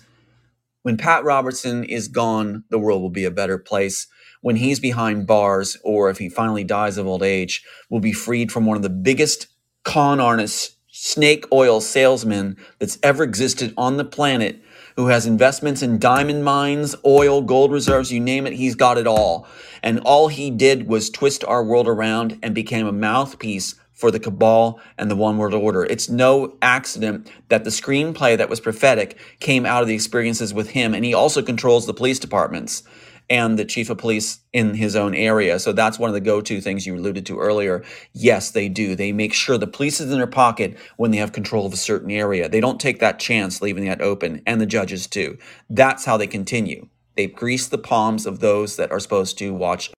[0.82, 4.06] When Pat Robertson is gone, the world will be a better place.
[4.40, 8.52] When he's behind bars, or if he finally dies of old age, we'll be freed
[8.52, 9.48] from one of the biggest
[9.84, 14.62] con artists, snake oil salesmen that's ever existed on the planet,
[14.96, 19.06] who has investments in diamond mines, oil, gold reserves, you name it, he's got it
[19.06, 19.46] all.
[19.82, 24.20] And all he did was twist our world around and became a mouthpiece for the
[24.20, 25.84] cabal and the one world order.
[25.84, 30.70] It's no accident that the screenplay that was prophetic came out of the experiences with
[30.70, 30.94] him.
[30.94, 32.84] And he also controls the police departments
[33.28, 35.58] and the chief of police in his own area.
[35.58, 37.84] So that's one of the go to things you alluded to earlier.
[38.12, 38.94] Yes, they do.
[38.94, 41.76] They make sure the police is in their pocket when they have control of a
[41.76, 42.48] certain area.
[42.48, 45.37] They don't take that chance leaving that open, and the judges too.
[45.68, 46.88] That's how they continue.
[47.16, 49.90] They grease the palms of those that are supposed to watch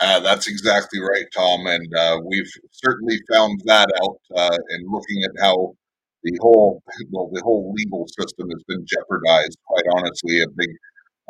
[0.00, 1.66] Uh, that's exactly right, Tom.
[1.66, 5.74] And uh, we've certainly found that out uh, in looking at how
[6.22, 9.58] the whole well, the whole legal system has been jeopardized.
[9.66, 10.70] Quite honestly, a big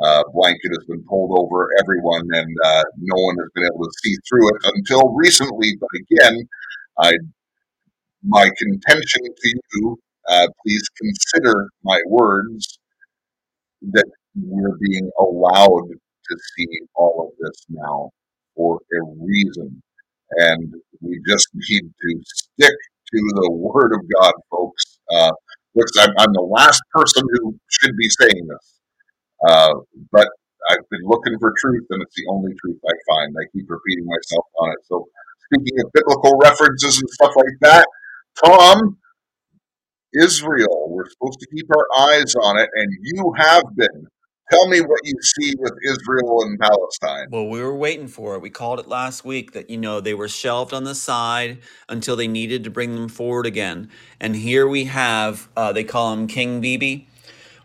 [0.03, 3.91] uh, blanket has been pulled over everyone, and uh, no one has been able to
[4.03, 5.75] see through it until recently.
[5.79, 6.47] But again,
[6.99, 7.13] I
[8.23, 9.99] my contention to you,
[10.63, 12.79] please consider my words
[13.81, 14.05] that
[14.35, 18.11] we're being allowed to see all of this now
[18.55, 19.81] for a reason.
[20.37, 22.75] And we just need to stick
[23.13, 24.99] to the Word of God, folks.
[25.13, 25.31] Uh,
[25.99, 28.79] I'm, I'm the last person who should be saying this,
[29.47, 29.73] uh,
[30.11, 30.27] but
[30.69, 33.35] I've been looking for truth, and it's the only truth I find.
[33.37, 34.79] I keep repeating myself on it.
[34.85, 35.07] So,
[35.45, 37.87] speaking of biblical references and stuff like that,
[38.45, 38.97] Tom,
[40.13, 44.07] Israel, we're supposed to keep our eyes on it, and you have been.
[44.51, 47.27] Tell me what you see with Israel and Palestine.
[47.31, 48.41] Well, we were waiting for it.
[48.41, 51.59] We called it last week that, you know, they were shelved on the side
[51.89, 53.89] until they needed to bring them forward again.
[54.19, 57.07] And here we have, uh, they call him King Bibi.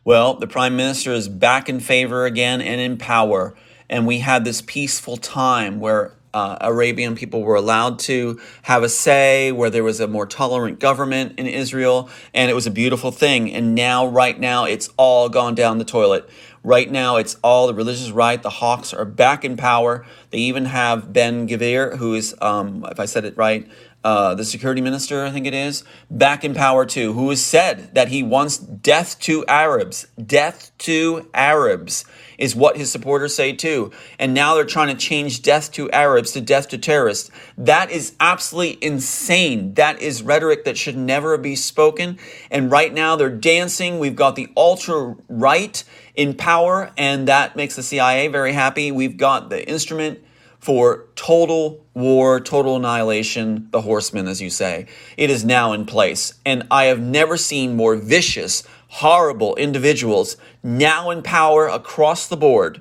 [0.05, 3.57] Well, the prime minister is back in favor again and in power.
[3.91, 8.91] And we had this peaceful time where uh, Arabian people were allowed to have a
[8.91, 13.11] say, where there was a more tolerant government in Israel, and it was a beautiful
[13.13, 13.53] thing.
[13.55, 16.29] And now, right now, it's all gone down the toilet.
[16.67, 18.43] Right now, it's all the religious right.
[18.43, 20.05] The Hawks are back in power.
[20.31, 23.69] They even have Ben Gvir, who is, um, if I said it right,
[24.03, 27.95] uh, the security minister, I think it is, back in power too, who has said
[27.95, 30.07] that he wants death to Arabs.
[30.25, 32.05] Death to Arabs
[32.39, 33.91] is what his supporters say too.
[34.19, 37.31] And now they're trying to change death to Arabs to death to terrorists.
[37.59, 39.75] That is absolutely insane.
[39.75, 42.19] That is rhetoric that should never be spoken.
[42.51, 43.99] And right now they're dancing.
[43.99, 45.83] We've got the ultra right
[46.17, 48.91] in power, and that makes the CIA very happy.
[48.91, 50.21] We've got the instrument
[50.59, 54.87] for total war, total annihilation, the horsemen, as you say.
[55.17, 56.35] It is now in place.
[56.45, 62.81] And I have never seen more vicious, horrible individuals now in power across the board,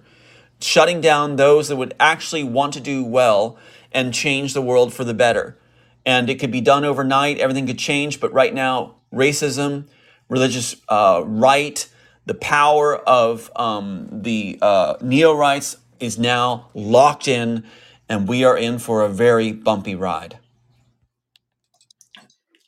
[0.59, 3.57] shutting down those that would actually want to do well
[3.91, 5.57] and change the world for the better.
[6.05, 9.87] And it could be done overnight, everything could change, but right now, racism,
[10.29, 11.87] religious uh, right,
[12.25, 17.63] the power of um, the uh, neo rights is now locked in,
[18.09, 20.39] and we are in for a very bumpy ride.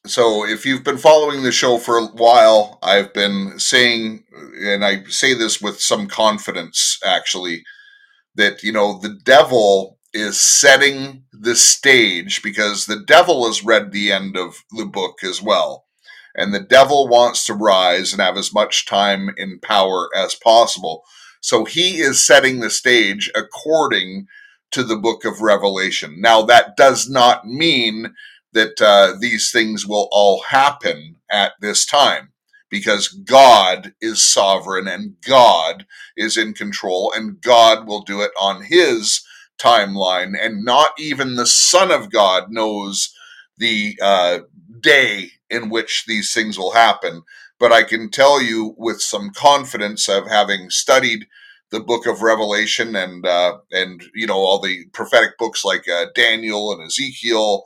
[0.06, 4.24] So, if you've been following the show for a while, I've been saying,
[4.62, 7.64] and I say this with some confidence actually,
[8.36, 14.12] that, you know, the devil is setting the stage because the devil has read the
[14.12, 15.87] end of the book as well.
[16.38, 21.04] And the devil wants to rise and have as much time in power as possible.
[21.42, 24.28] So he is setting the stage according
[24.72, 26.22] to the book of Revelation.
[26.22, 28.14] Now, that does not mean
[28.54, 32.30] that uh, these things will all happen at this time
[32.70, 35.86] because God is sovereign and God
[36.16, 39.26] is in control and God will do it on his
[39.58, 40.36] timeline.
[40.40, 43.14] And not even the Son of God knows
[43.58, 44.40] the uh,
[44.82, 47.24] day in which these things will happen.
[47.60, 51.28] But I can tell you with some confidence of having studied
[51.72, 56.08] the book of Revelation and uh, and you know all the prophetic books like uh,
[56.16, 57.64] Daniel and Ezekiel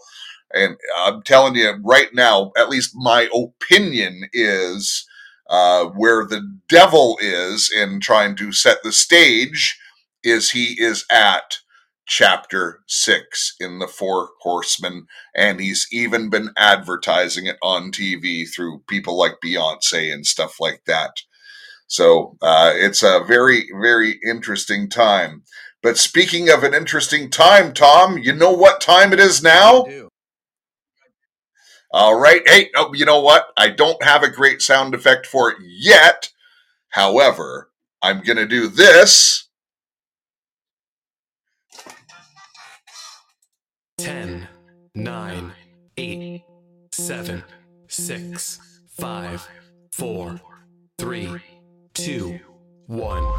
[0.53, 5.07] and I'm telling you right now, at least my opinion is
[5.49, 9.79] uh, where the devil is in trying to set the stage
[10.23, 11.57] is he is at
[12.08, 18.84] chapter six in the Four Horsemen, and he's even been advertising it on TV through
[18.88, 21.12] people like Beyonce and stuff like that.
[21.88, 25.43] So uh, it's a very, very interesting time.
[25.84, 29.86] But speaking of an interesting time, Tom, you know what time it is now?
[31.91, 32.41] All right.
[32.47, 33.47] Hey, oh, you know what?
[33.58, 36.30] I don't have a great sound effect for it yet.
[36.89, 37.70] However,
[38.02, 39.49] I'm going to do this.
[44.02, 44.47] 10,
[44.95, 45.54] 9,
[45.97, 46.43] 8,
[46.91, 47.43] 7,
[47.88, 48.60] 6,
[48.97, 49.49] 5,
[49.91, 50.41] 4,
[50.97, 51.39] 3,
[51.93, 52.39] 2,
[52.88, 53.34] 1.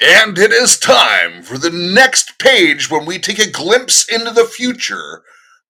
[0.00, 4.44] And it is time for the next page when we take a glimpse into the
[4.44, 5.24] future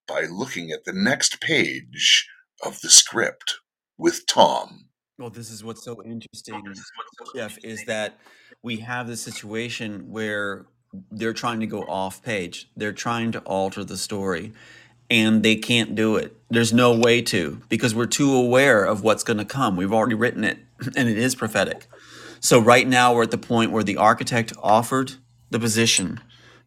[0.07, 2.29] by looking at the next page
[2.63, 3.61] of the script
[3.97, 4.91] with Tom.
[5.19, 6.63] Well, this is what's so interesting,
[7.35, 8.19] Jeff, is that
[8.63, 10.67] we have this situation where
[11.11, 12.69] they're trying to go off page.
[12.77, 14.53] They're trying to alter the story
[15.11, 16.37] and they can't do it.
[16.51, 19.77] There's no way to because we're too aware of what's going to come.
[19.77, 20.59] We've already written it
[20.97, 21.87] and it is prophetic.
[22.41, 25.15] So right now we're at the point where the architect offered
[25.51, 26.21] the position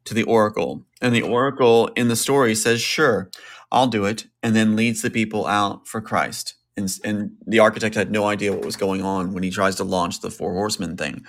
[0.05, 3.29] to the oracle and the oracle in the story says, "Sure,
[3.71, 6.55] I'll do it," and then leads the people out for Christ.
[6.75, 9.83] And, and the architect had no idea what was going on when he tries to
[9.83, 11.25] launch the four horsemen thing.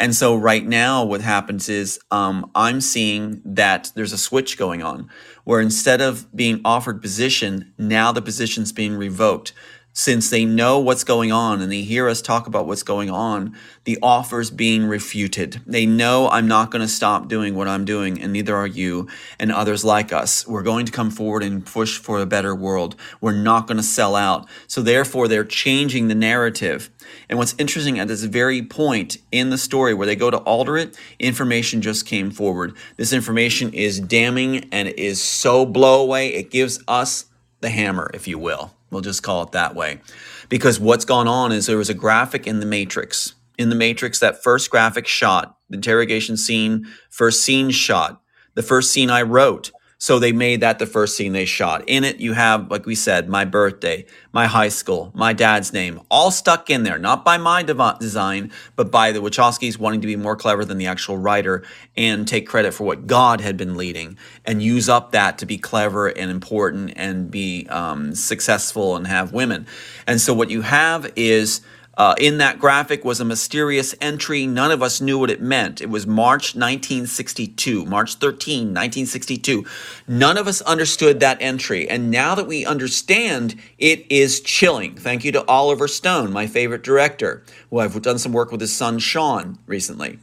[0.00, 4.82] And so right now, what happens is um, I'm seeing that there's a switch going
[4.82, 5.10] on
[5.44, 9.52] where instead of being offered position, now the position's being revoked
[9.92, 13.56] since they know what's going on and they hear us talk about what's going on,
[13.84, 15.60] the offer's being refuted.
[15.66, 19.08] They know I'm not going to stop doing what I'm doing, and neither are you
[19.38, 20.46] and others like us.
[20.46, 22.94] We're going to come forward and push for a better world.
[23.20, 24.48] We're not going to sell out.
[24.68, 26.90] So, therefore, they're changing the narrative.
[27.28, 30.76] And what's interesting at this very point in the story where they go to alter
[30.76, 32.76] it, information just came forward.
[32.96, 37.26] This information is damning and is so blow away, it gives us
[37.60, 38.72] the hammer, if you will.
[38.90, 40.00] We'll just call it that way.
[40.48, 43.34] Because what's gone on is there was a graphic in the Matrix.
[43.58, 48.20] In the Matrix, that first graphic shot, the interrogation scene, first scene shot,
[48.54, 49.70] the first scene I wrote.
[50.02, 51.86] So they made that the first scene they shot.
[51.86, 56.00] In it, you have, like we said, my birthday, my high school, my dad's name,
[56.10, 60.06] all stuck in there, not by my dev- design, but by the Wachowskis wanting to
[60.06, 61.64] be more clever than the actual writer
[61.98, 65.58] and take credit for what God had been leading and use up that to be
[65.58, 69.66] clever and important and be um, successful and have women.
[70.06, 71.60] And so what you have is
[72.00, 74.46] uh, in that graphic was a mysterious entry.
[74.46, 75.82] None of us knew what it meant.
[75.82, 79.66] It was March 1962, March 13, 1962.
[80.08, 81.86] None of us understood that entry.
[81.90, 84.94] And now that we understand, it is chilling.
[84.96, 88.74] Thank you to Oliver Stone, my favorite director, who I've done some work with his
[88.74, 90.20] son Sean recently.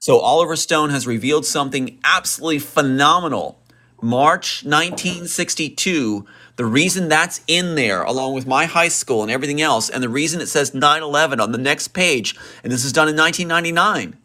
[0.00, 3.62] So Oliver Stone has revealed something absolutely phenomenal.
[4.02, 9.90] March 1962 the reason that's in there, along with my high school and everything else,
[9.90, 13.08] and the reason it says 9 11 on the next page, and this is done
[13.08, 14.16] in 1999,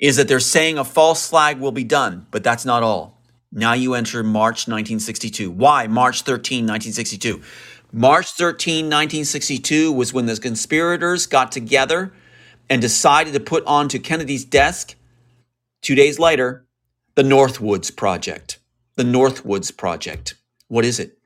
[0.00, 3.20] is that they're saying a false flag will be done, but that's not all.
[3.52, 5.50] Now you enter March 1962.
[5.50, 7.42] Why March 13, 1962?
[7.92, 12.12] March 13, 1962 was when the conspirators got together
[12.68, 14.94] and decided to put onto Kennedy's desk,
[15.80, 16.66] two days later,
[17.14, 18.58] the Northwoods Project.
[18.96, 20.34] The Northwoods Project.
[20.68, 21.17] What is it?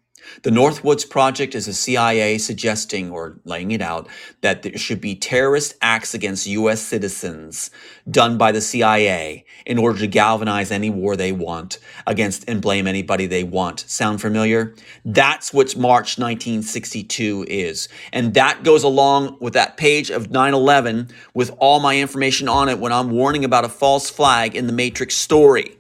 [0.42, 4.08] The Northwoods Project is the CIA suggesting or laying it out
[4.40, 6.80] that there should be terrorist acts against U.S.
[6.80, 7.70] citizens
[8.10, 12.86] done by the CIA in order to galvanize any war they want against and blame
[12.86, 13.80] anybody they want.
[13.80, 14.74] Sound familiar?
[15.04, 17.88] That's what March 1962 is.
[18.12, 22.68] And that goes along with that page of 9 11 with all my information on
[22.68, 25.76] it when I'm warning about a false flag in the Matrix story.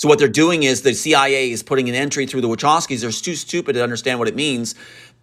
[0.00, 3.02] So what they're doing is the CIA is putting an entry through the Wachowskis.
[3.02, 4.74] They're too stupid to understand what it means.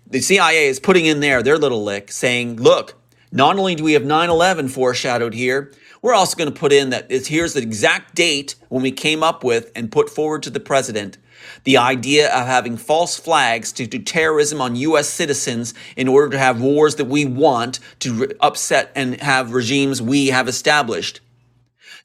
[0.05, 2.93] The CIA is putting in there their little lick saying, look,
[3.31, 5.73] Not only do we have 9 11 foreshadowed here,
[6.03, 9.43] we're also going to put in that here's the exact date when we came up
[9.43, 11.17] with and put forward to the president
[11.63, 15.09] the idea of having false flags to do terrorism on U.S.
[15.09, 20.27] citizens in order to have wars that we want to upset and have regimes we
[20.27, 21.21] have established.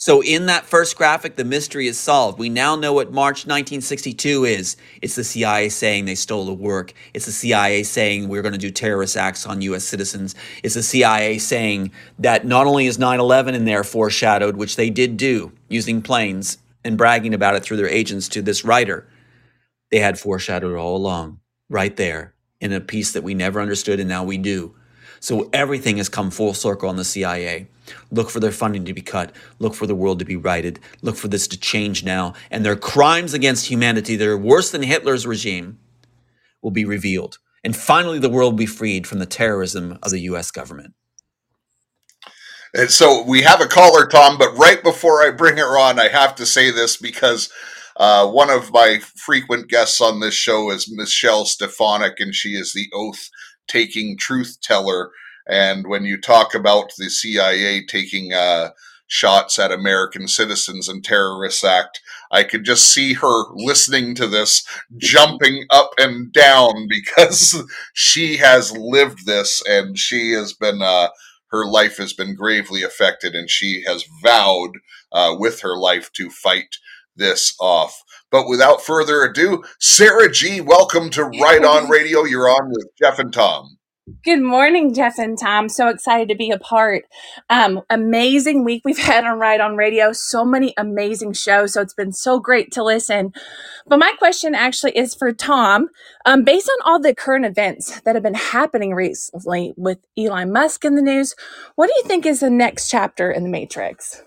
[0.02, 2.36] So in that first graphic, the mystery is solved.
[2.36, 4.76] We now know what March 1962 is.
[5.00, 6.92] It's the CIA saying they stole the work.
[7.14, 9.84] It's the CIA saying we're going to do terrorist acts on U.S.
[9.84, 10.34] citizens.
[10.64, 15.16] It's the CIA saying that not only is 9-11 in there foreshadowed, which they did
[15.16, 19.06] do using planes and bragging about it through their agents to this writer,
[19.92, 21.38] they had foreshadowed all along,
[21.68, 24.74] right there, in a piece that we never understood and now we do.
[25.20, 27.68] So everything has come full circle on the CIA.
[28.10, 29.34] Look for their funding to be cut.
[29.58, 30.80] Look for the world to be righted.
[31.02, 32.34] Look for this to change now.
[32.50, 35.78] And their crimes against humanity that are worse than Hitler's regime
[36.62, 37.38] will be revealed.
[37.64, 40.94] And finally, the world will be freed from the terrorism of the US government.
[42.74, 46.08] And so we have a caller, Tom, but right before I bring her on, I
[46.08, 47.50] have to say this because
[47.96, 52.72] uh, one of my frequent guests on this show is Michelle Stefanik, and she is
[52.72, 53.28] the oath
[53.68, 55.10] taking truth teller.
[55.48, 58.70] And when you talk about the CIA taking uh,
[59.06, 64.66] shots at American citizens and terrorist act, I could just see her listening to this,
[64.96, 67.62] jumping up and down because
[67.92, 70.82] she has lived this and she has been.
[70.82, 71.08] Uh,
[71.48, 74.70] her life has been gravely affected, and she has vowed
[75.12, 76.76] uh, with her life to fight
[77.14, 78.02] this off.
[78.30, 82.24] But without further ado, Sarah G, welcome to Right On Radio.
[82.24, 83.76] You're on with Jeff and Tom.
[84.24, 85.68] Good morning, Jeff and Tom.
[85.68, 87.04] So excited to be a part.
[87.48, 90.12] Um, amazing week we've had on Right on Radio.
[90.12, 91.74] So many amazing shows.
[91.74, 93.32] So it's been so great to listen.
[93.86, 95.88] But my question actually is for Tom.
[96.26, 100.84] Um, based on all the current events that have been happening recently with Elon Musk
[100.84, 101.36] in the news,
[101.76, 104.20] what do you think is the next chapter in the Matrix?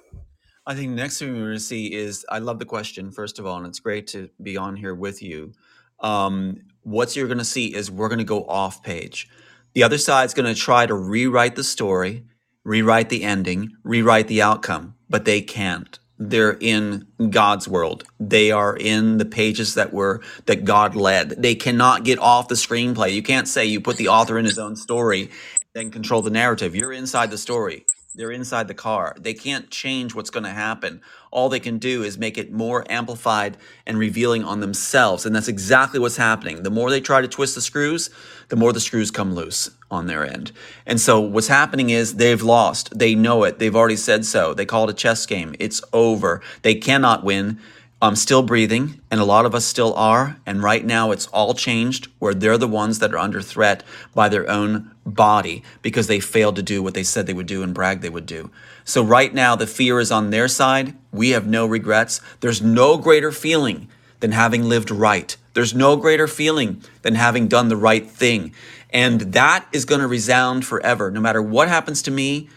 [0.66, 3.40] I think the next thing we're going to see is I love the question, first
[3.40, 5.52] of all, and it's great to be on here with you.
[6.00, 9.28] Um, what you're going to see is we're going to go off page.
[9.76, 12.24] The other side's going to try to rewrite the story,
[12.64, 16.00] rewrite the ending, rewrite the outcome, but they can't.
[16.18, 18.06] They're in God's world.
[18.18, 21.32] They are in the pages that were that God led.
[21.44, 23.14] They cannot get off the screenplay.
[23.14, 25.30] You can't say you put the author in his own story
[25.76, 26.74] and control the narrative.
[26.74, 27.86] You're inside the story.
[28.16, 29.14] They're inside the car.
[29.20, 31.02] They can't change what's going to happen.
[31.32, 35.26] All they can do is make it more amplified and revealing on themselves.
[35.26, 36.64] And that's exactly what's happening.
[36.64, 38.10] The more they try to twist the screws,
[38.48, 40.54] the more the screws come loose on their end.
[40.86, 42.98] And so what's happening is they've lost.
[42.98, 43.60] They know it.
[43.60, 44.54] They've already said so.
[44.54, 45.54] They call it a chess game.
[45.60, 46.42] It's over.
[46.62, 47.60] They cannot win.
[48.02, 50.38] I'm still breathing, and a lot of us still are.
[50.46, 53.84] And right now, it's all changed where they're the ones that are under threat
[54.14, 57.64] by their own body because they failed to do what they said they would do
[57.64, 58.52] and brag they would do.
[58.84, 60.94] So, right now, the fear is on their side.
[61.14, 62.20] We have no regrets.
[62.42, 63.88] There's no greater feeling
[64.20, 65.36] than having lived right.
[65.54, 68.54] There's no greater feeling than having done the right thing.
[68.90, 71.10] And that is going to resound forever.
[71.12, 72.50] No matter what happens to me,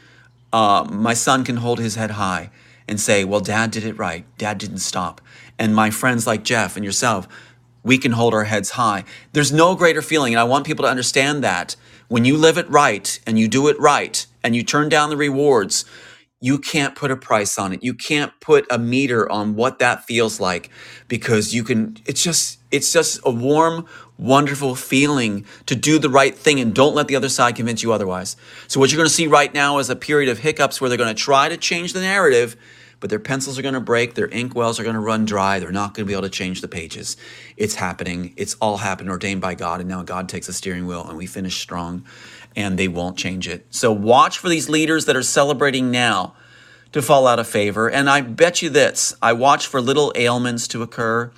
[0.53, 2.51] uh, my son can hold his head high
[2.89, 4.25] and say, Well, dad did it right.
[4.39, 5.21] Dad didn't stop.
[5.59, 7.29] And my friends like Jeff and yourself,
[7.83, 9.05] we can hold our heads high.
[9.33, 10.35] There's no greater feeling.
[10.35, 11.77] And I want people to understand that
[12.09, 15.17] when you live it right and you do it right and you turn down the
[15.17, 15.85] rewards,
[16.41, 17.83] you can't put a price on it.
[17.83, 20.71] You can't put a meter on what that feels like
[21.09, 23.87] because you can, it's just, it's just a warm,
[24.19, 27.93] wonderful feeling to do the right thing and don't let the other side convince you
[27.93, 28.37] otherwise.
[28.69, 30.99] So what you're going to see right now is a period of hiccups where they're
[30.99, 32.57] going to try to change the narrative
[33.01, 35.59] but their pencils are going to break, their ink wells are going to run dry,
[35.59, 37.17] they're not going to be able to change the pages.
[37.57, 38.35] It's happening.
[38.37, 41.27] It's all happened, ordained by God, and now God takes the steering wheel and we
[41.27, 42.05] finish strong,
[42.57, 43.67] and they won't change it.
[43.71, 46.35] So watch for these leaders that are celebrating now
[46.93, 47.89] to fall out of favor.
[47.89, 51.31] And I bet you this I watch for little ailments to occur.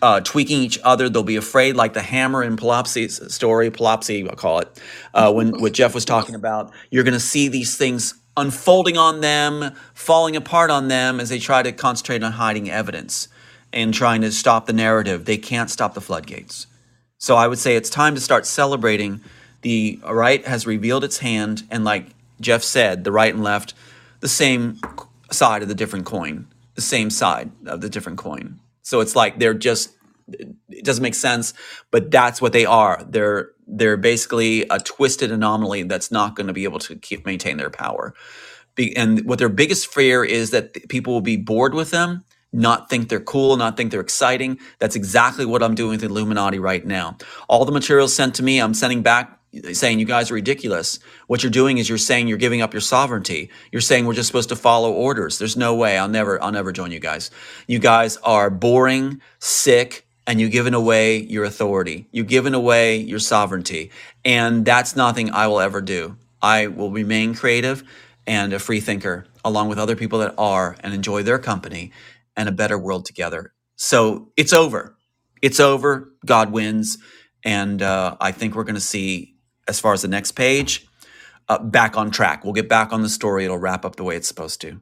[0.00, 1.10] Uh, tweaking each other.
[1.10, 4.80] They'll be afraid, like the hammer in Polopsy's story, Polopsy, I'll call it,
[5.12, 6.72] uh, when what Jeff was talking about.
[6.90, 11.38] You're going to see these things unfolding on them, falling apart on them as they
[11.38, 13.28] try to concentrate on hiding evidence
[13.72, 15.24] and trying to stop the narrative.
[15.24, 16.66] They can't stop the floodgates.
[17.18, 19.20] So I would say it's time to start celebrating
[19.62, 22.08] the right has revealed its hand, and like
[22.40, 23.74] Jeff said, the right and left,
[24.18, 24.80] the same
[25.30, 28.58] side of the different coin, the same side of the different coin.
[28.82, 29.92] So it's like they're just
[30.28, 31.54] it doesn't make sense,
[31.90, 33.04] but that's what they are.
[33.08, 37.56] They're they're basically a twisted anomaly that's not going to be able to keep maintain
[37.56, 38.14] their power.
[38.74, 42.90] Be, and what their biggest fear is that people will be bored with them, not
[42.90, 44.58] think they're cool, not think they're exciting.
[44.78, 47.18] That's exactly what I'm doing with Illuminati right now.
[47.48, 49.38] All the materials sent to me, I'm sending back
[49.72, 50.98] saying you guys are ridiculous.
[51.26, 53.50] What you're doing is you're saying you're giving up your sovereignty.
[53.70, 55.38] You're saying we're just supposed to follow orders.
[55.38, 55.98] There's no way.
[55.98, 57.30] I'll never I'll never join you guys.
[57.66, 62.06] You guys are boring, sick, and you've given away your authority.
[62.12, 63.90] You've given away your sovereignty.
[64.24, 66.16] And that's nothing I will ever do.
[66.40, 67.82] I will remain creative
[68.26, 71.92] and a free thinker along with other people that are and enjoy their company
[72.36, 73.52] and a better world together.
[73.76, 74.96] So it's over.
[75.42, 76.12] It's over.
[76.24, 76.98] God wins.
[77.44, 79.34] And uh, I think we're going to see,
[79.66, 80.86] as far as the next page,
[81.48, 82.44] uh, back on track.
[82.44, 83.44] We'll get back on the story.
[83.44, 84.80] It'll wrap up the way it's supposed to.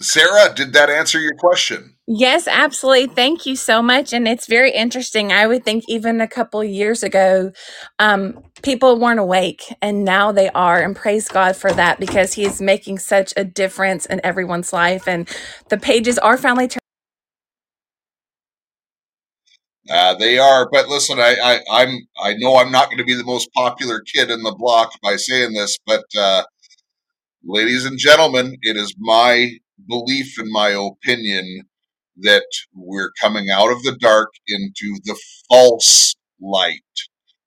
[0.00, 1.96] Sarah, did that answer your question?
[2.06, 3.08] Yes, absolutely.
[3.08, 4.12] Thank you so much.
[4.12, 5.32] And it's very interesting.
[5.32, 7.52] I would think even a couple years ago,
[7.98, 10.80] um, people weren't awake, and now they are.
[10.80, 15.08] And praise God for that because He is making such a difference in everyone's life.
[15.08, 15.28] And
[15.68, 16.78] the pages are finally turning.
[19.90, 23.14] Uh, they are, but listen, I, I, I'm, I know I'm not going to be
[23.14, 26.44] the most popular kid in the block by saying this, but uh,
[27.42, 29.50] ladies and gentlemen, it is my
[29.86, 31.68] belief in my opinion
[32.20, 35.18] that we're coming out of the dark into the
[35.48, 36.82] false light.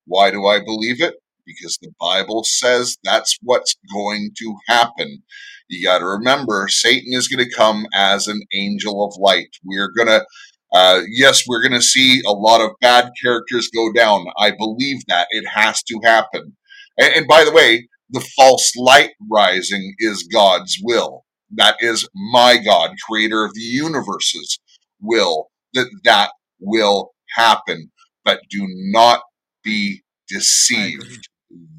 [0.06, 1.14] Why do I believe it?
[1.44, 5.22] Because the Bible says that's what's going to happen.
[5.68, 9.48] You got to remember, Satan is going to come as an angel of light.
[9.64, 10.24] We're going to,
[10.72, 14.26] uh, yes, we're going to see a lot of bad characters go down.
[14.38, 15.28] I believe that.
[15.30, 16.56] It has to happen.
[16.98, 21.24] And, and by the way, the false light rising is God's will.
[21.56, 24.58] That is my God, creator of the universe's
[25.00, 26.30] will, that that
[26.60, 27.90] will happen.
[28.24, 29.20] But do not
[29.64, 31.28] be deceived.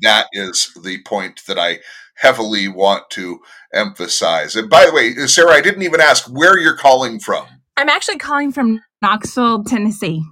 [0.01, 1.79] That is the point that I
[2.17, 3.39] heavily want to
[3.73, 4.55] emphasize.
[4.55, 7.47] And by the way, Sarah, I didn't even ask where you're calling from.
[7.75, 10.23] I'm actually calling from Knoxville, Tennessee.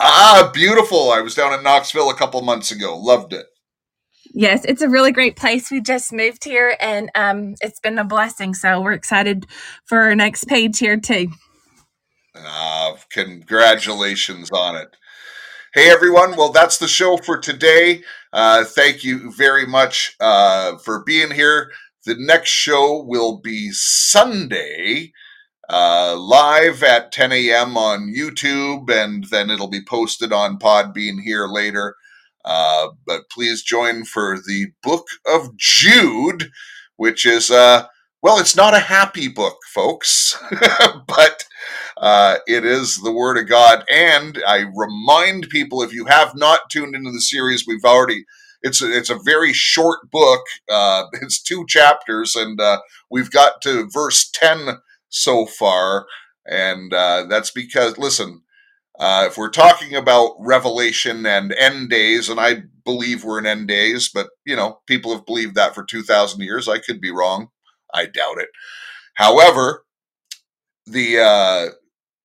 [0.00, 1.10] Ah, beautiful.
[1.10, 2.96] I was down in Knoxville a couple months ago.
[2.98, 3.46] Loved it.
[4.38, 5.70] Yes, it's a really great place.
[5.70, 8.52] We just moved here and um, it's been a blessing.
[8.52, 9.46] So we're excited
[9.86, 11.28] for our next page here, too.
[12.34, 14.94] Uh, congratulations on it.
[15.72, 16.36] Hey, everyone.
[16.36, 18.02] Well, that's the show for today.
[18.30, 21.72] Uh, thank you very much uh, for being here.
[22.04, 25.14] The next show will be Sunday,
[25.70, 27.78] uh, live at 10 a.m.
[27.78, 31.96] on YouTube, and then it'll be posted on Podbean here later.
[32.46, 36.52] Uh, but please join for the Book of Jude,
[36.96, 37.86] which is, uh,
[38.22, 40.38] well, it's not a happy book, folks,
[41.08, 41.46] but
[41.98, 43.84] uh, it is the Word of God.
[43.90, 48.24] And I remind people if you have not tuned into the series, we've already.
[48.62, 50.42] It's a, it's a very short book.
[50.70, 52.80] Uh, it's two chapters, and uh,
[53.10, 54.78] we've got to verse ten
[55.10, 56.06] so far.
[56.48, 58.42] And that's because, listen,
[58.98, 63.68] uh, if we're talking about Revelation and end days, and I believe we're in end
[63.68, 66.68] days, but you know, people have believed that for 2,000 years.
[66.68, 67.48] I could be wrong.
[67.92, 68.48] I doubt it.
[69.14, 69.84] However,
[70.86, 71.66] the uh,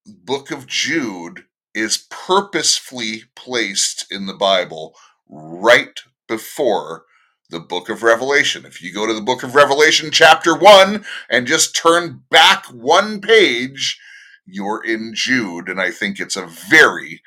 [0.06, 4.94] book of Jude is purposefully placed in the Bible
[5.30, 7.06] right before
[7.50, 8.66] the book of Revelation.
[8.66, 13.20] If you go to the book of Revelation, chapter 1, and just turn back one
[13.20, 14.00] page,
[14.46, 15.70] you're in Jude.
[15.70, 17.22] And I think it's a very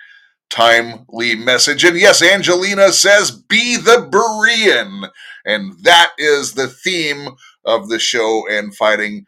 [0.51, 1.85] timely message.
[1.85, 5.09] And yes, Angelina says, be the Berean.
[5.45, 7.29] And that is the theme
[7.65, 9.27] of the show and fighting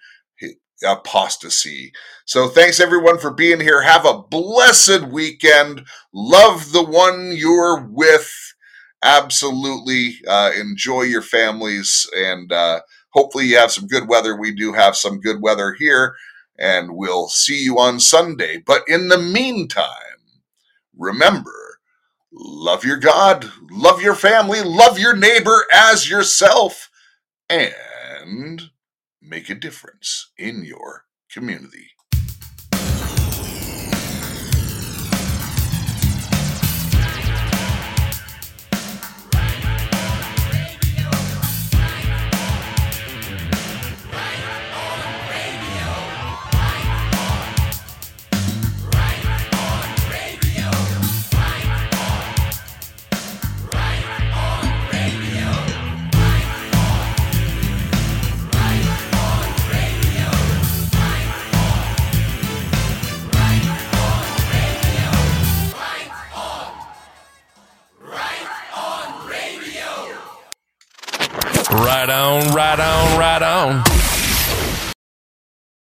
[0.84, 1.92] apostasy.
[2.26, 3.82] So thanks everyone for being here.
[3.82, 5.86] Have a blessed weekend.
[6.12, 8.30] Love the one you're with.
[9.02, 12.80] Absolutely uh, enjoy your families and uh,
[13.10, 14.36] hopefully you have some good weather.
[14.36, 16.14] We do have some good weather here
[16.58, 18.58] and we'll see you on Sunday.
[18.64, 19.86] But in the meantime,
[20.96, 21.52] remember
[22.32, 26.90] love your God, love your family, love your neighbor as yourself,
[27.50, 28.70] and
[29.22, 31.90] make a difference in your community.
[72.06, 73.95] Right on, right on, right on.